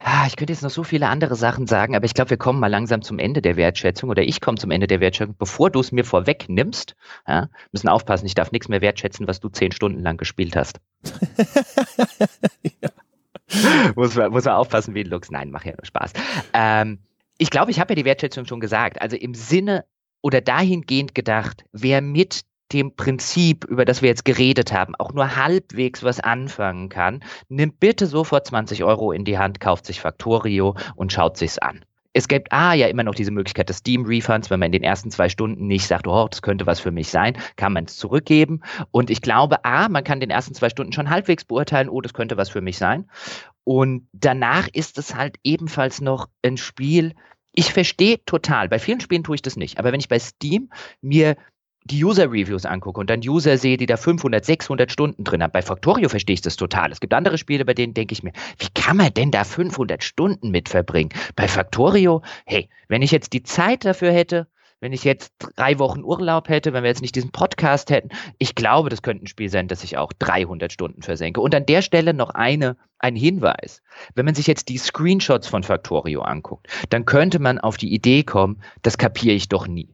[0.00, 2.58] Ah, ich könnte jetzt noch so viele andere Sachen sagen, aber ich glaube, wir kommen
[2.58, 5.36] mal langsam zum Ende der Wertschätzung oder ich komme zum Ende der Wertschätzung.
[5.38, 6.96] Bevor du es mir vorwegnimmst,
[7.28, 10.80] ja, müssen aufpassen, ich darf nichts mehr wertschätzen, was du zehn Stunden lang gespielt hast.
[12.82, 12.88] ja.
[13.94, 15.30] muss, man, muss man aufpassen wie ein Lux.
[15.30, 16.14] Nein, mach ja nur Spaß.
[16.54, 16.98] Ähm,
[17.38, 19.00] ich glaube, ich habe ja die Wertschätzung schon gesagt.
[19.00, 19.84] Also im Sinne
[20.22, 25.36] oder dahingehend gedacht, wer mit dem Prinzip, über das wir jetzt geredet haben, auch nur
[25.36, 30.74] halbwegs was anfangen kann, nimmt bitte sofort 20 Euro in die Hand, kauft sich Factorio
[30.96, 31.84] und schaut sich's an.
[32.16, 34.84] Es gibt ah ja immer noch diese Möglichkeit des Steam Refunds, wenn man in den
[34.84, 37.96] ersten zwei Stunden nicht sagt, oh, das könnte was für mich sein, kann man es
[37.96, 38.60] zurückgeben.
[38.92, 42.14] Und ich glaube, ah, man kann den ersten zwei Stunden schon halbwegs beurteilen, oh, das
[42.14, 43.10] könnte was für mich sein.
[43.64, 47.14] Und danach ist es halt ebenfalls noch ein Spiel.
[47.52, 48.68] Ich verstehe total.
[48.68, 49.78] Bei vielen Spielen tue ich das nicht.
[49.78, 51.36] Aber wenn ich bei Steam mir
[51.84, 55.52] die User-Reviews angucke und dann User sehe, die da 500, 600 Stunden drin haben.
[55.52, 56.90] Bei Factorio verstehe ich das total.
[56.90, 60.02] Es gibt andere Spiele, bei denen denke ich mir, wie kann man denn da 500
[60.02, 61.10] Stunden mit verbringen?
[61.36, 64.48] Bei Factorio, hey, wenn ich jetzt die Zeit dafür hätte,
[64.80, 68.54] wenn ich jetzt drei Wochen Urlaub hätte, wenn wir jetzt nicht diesen Podcast hätten, ich
[68.54, 71.40] glaube, das könnte ein Spiel sein, das ich auch 300 Stunden versenke.
[71.40, 73.82] Und an der Stelle noch eine, ein Hinweis.
[74.14, 78.24] Wenn man sich jetzt die Screenshots von Factorio anguckt, dann könnte man auf die Idee
[78.24, 79.93] kommen, das kapiere ich doch nie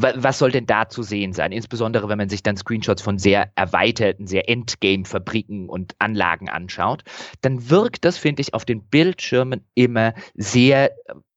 [0.00, 1.52] was soll denn da zu sehen sein?
[1.52, 7.02] Insbesondere, wenn man sich dann Screenshots von sehr erweiterten, sehr Endgame-Fabriken und Anlagen anschaut,
[7.40, 10.90] dann wirkt das, finde ich, auf den Bildschirmen immer sehr,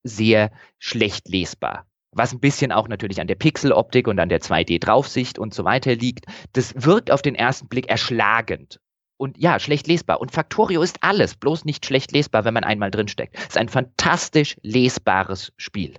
[0.04, 5.38] sehr schlecht lesbar was ein bisschen auch natürlich an der Pixeloptik und an der 2D-Draufsicht
[5.38, 6.26] und so weiter liegt.
[6.54, 8.80] Das wirkt auf den ersten Blick erschlagend.
[9.18, 10.22] Und ja, schlecht lesbar.
[10.22, 13.36] Und Factorio ist alles, bloß nicht schlecht lesbar, wenn man einmal drinsteckt.
[13.38, 15.96] Es ist ein fantastisch lesbares Spiel.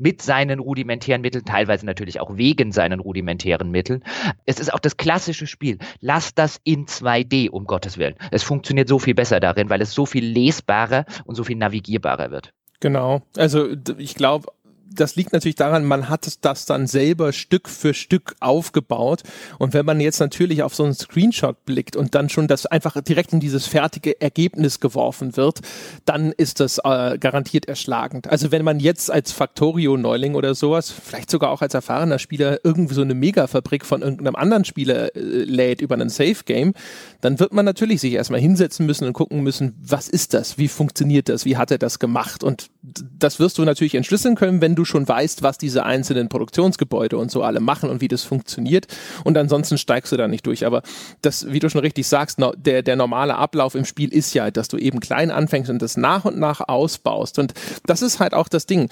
[0.00, 4.02] Mit seinen rudimentären Mitteln, teilweise natürlich auch wegen seinen rudimentären Mitteln.
[4.46, 5.76] Es ist auch das klassische Spiel.
[6.00, 8.14] Lass das in 2D, um Gottes Willen.
[8.30, 12.30] Es funktioniert so viel besser darin, weil es so viel lesbarer und so viel navigierbarer
[12.30, 12.54] wird.
[12.80, 13.20] Genau.
[13.36, 14.48] Also ich glaube,
[14.90, 19.22] das liegt natürlich daran, man hat das dann selber Stück für Stück aufgebaut.
[19.58, 23.00] Und wenn man jetzt natürlich auf so einen Screenshot blickt und dann schon das einfach
[23.00, 25.60] direkt in dieses fertige Ergebnis geworfen wird,
[26.04, 28.28] dann ist das äh, garantiert erschlagend.
[28.28, 32.94] Also wenn man jetzt als Factorio-Neuling oder sowas, vielleicht sogar auch als erfahrener Spieler, irgendwie
[32.94, 36.74] so eine Megafabrik von irgendeinem anderen Spieler äh, lädt über einen Safe-Game,
[37.20, 40.58] dann wird man natürlich sich erstmal hinsetzen müssen und gucken müssen, was ist das?
[40.58, 41.44] Wie funktioniert das?
[41.44, 42.42] Wie hat er das gemacht?
[42.42, 47.18] Und das wirst du natürlich entschlüsseln können, wenn du schon weißt, was diese einzelnen Produktionsgebäude
[47.18, 48.86] und so alle machen und wie das funktioniert.
[49.22, 50.64] Und ansonsten steigst du da nicht durch.
[50.64, 50.82] Aber
[51.20, 54.68] das, wie du schon richtig sagst, der, der normale Ablauf im Spiel ist ja, dass
[54.68, 57.38] du eben klein anfängst und das nach und nach ausbaust.
[57.38, 57.52] Und
[57.84, 58.88] das ist halt auch das Ding.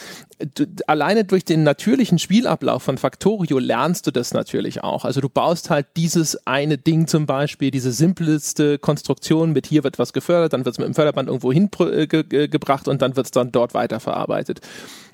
[0.54, 5.06] Du, alleine durch den natürlichen Spielablauf von Factorio lernst du das natürlich auch.
[5.06, 9.98] Also du baust halt dieses eine Ding zum Beispiel, diese simpleste Konstruktion mit hier wird
[9.98, 13.30] was gefördert, dann wird es mit dem Förderband irgendwo hingebracht äh, und dann wird es
[13.30, 14.60] dann dort weiterverarbeitet.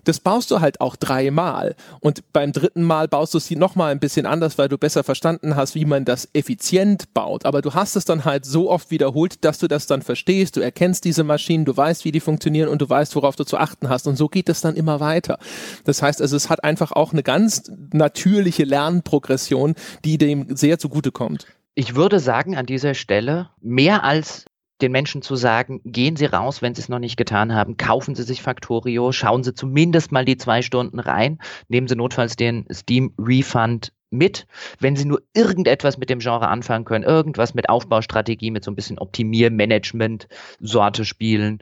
[0.05, 1.75] Das baust du halt auch dreimal.
[2.01, 5.57] Und beim dritten Mal baust du sie nochmal ein bisschen anders, weil du besser verstanden
[5.57, 7.47] hast, wie man das effizient baut.
[7.47, 10.57] Aber du hast es dann halt so oft wiederholt, dass du das dann verstehst.
[10.57, 13.57] Du erkennst diese Maschinen, du weißt, wie die funktionieren und du weißt, worauf du zu
[13.57, 14.07] achten hast.
[14.07, 15.39] Und so geht es dann immer weiter.
[15.85, 21.47] Das heißt also, es hat einfach auch eine ganz natürliche Lernprogression, die dem sehr zugutekommt.
[21.75, 24.45] Ich würde sagen, an dieser Stelle, mehr als
[24.81, 28.15] den Menschen zu sagen, gehen Sie raus, wenn Sie es noch nicht getan haben, kaufen
[28.15, 32.67] Sie sich Factorio, schauen Sie zumindest mal die zwei Stunden rein, nehmen Sie notfalls den
[32.73, 34.47] Steam Refund mit,
[34.81, 38.77] wenn Sie nur irgendetwas mit dem Genre anfangen können, irgendwas mit Aufbaustrategie, mit so ein
[38.77, 40.29] bisschen Optimiermanagement,
[40.61, 41.59] Sorte spielen.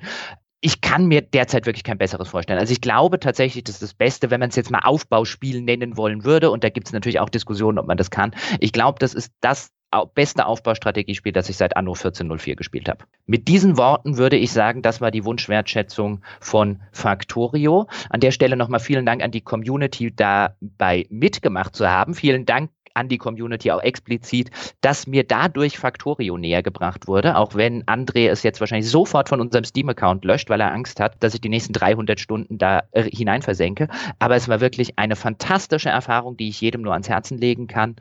[0.60, 2.60] Ich kann mir derzeit wirklich kein besseres vorstellen.
[2.60, 5.96] Also ich glaube tatsächlich, das ist das Beste, wenn man es jetzt mal Aufbauspiel nennen
[5.96, 6.52] wollen würde.
[6.52, 8.32] Und da gibt es natürlich auch Diskussionen, ob man das kann.
[8.60, 9.70] Ich glaube, das ist das
[10.14, 13.04] beste Aufbaustrategiespiel, das ich seit Anno 1404 gespielt habe.
[13.26, 17.88] Mit diesen Worten würde ich sagen, das war die Wunschwertschätzung von Factorio.
[18.10, 22.14] An der Stelle nochmal vielen Dank an die Community dabei mitgemacht zu haben.
[22.14, 27.54] Vielen Dank an die Community auch explizit, dass mir dadurch Factorio näher gebracht wurde, auch
[27.54, 31.34] wenn André es jetzt wahrscheinlich sofort von unserem Steam-Account löscht, weil er Angst hat, dass
[31.34, 33.88] ich die nächsten 300 Stunden da äh, hinein versenke.
[34.18, 37.96] Aber es war wirklich eine fantastische Erfahrung, die ich jedem nur ans Herzen legen kann.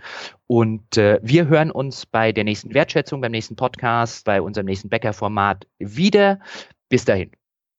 [0.48, 4.90] Und äh, wir hören uns bei der nächsten Wertschätzung, beim nächsten Podcast, bei unserem nächsten
[4.90, 6.40] Bäcker-Format wieder.
[6.90, 7.41] Bis dahin.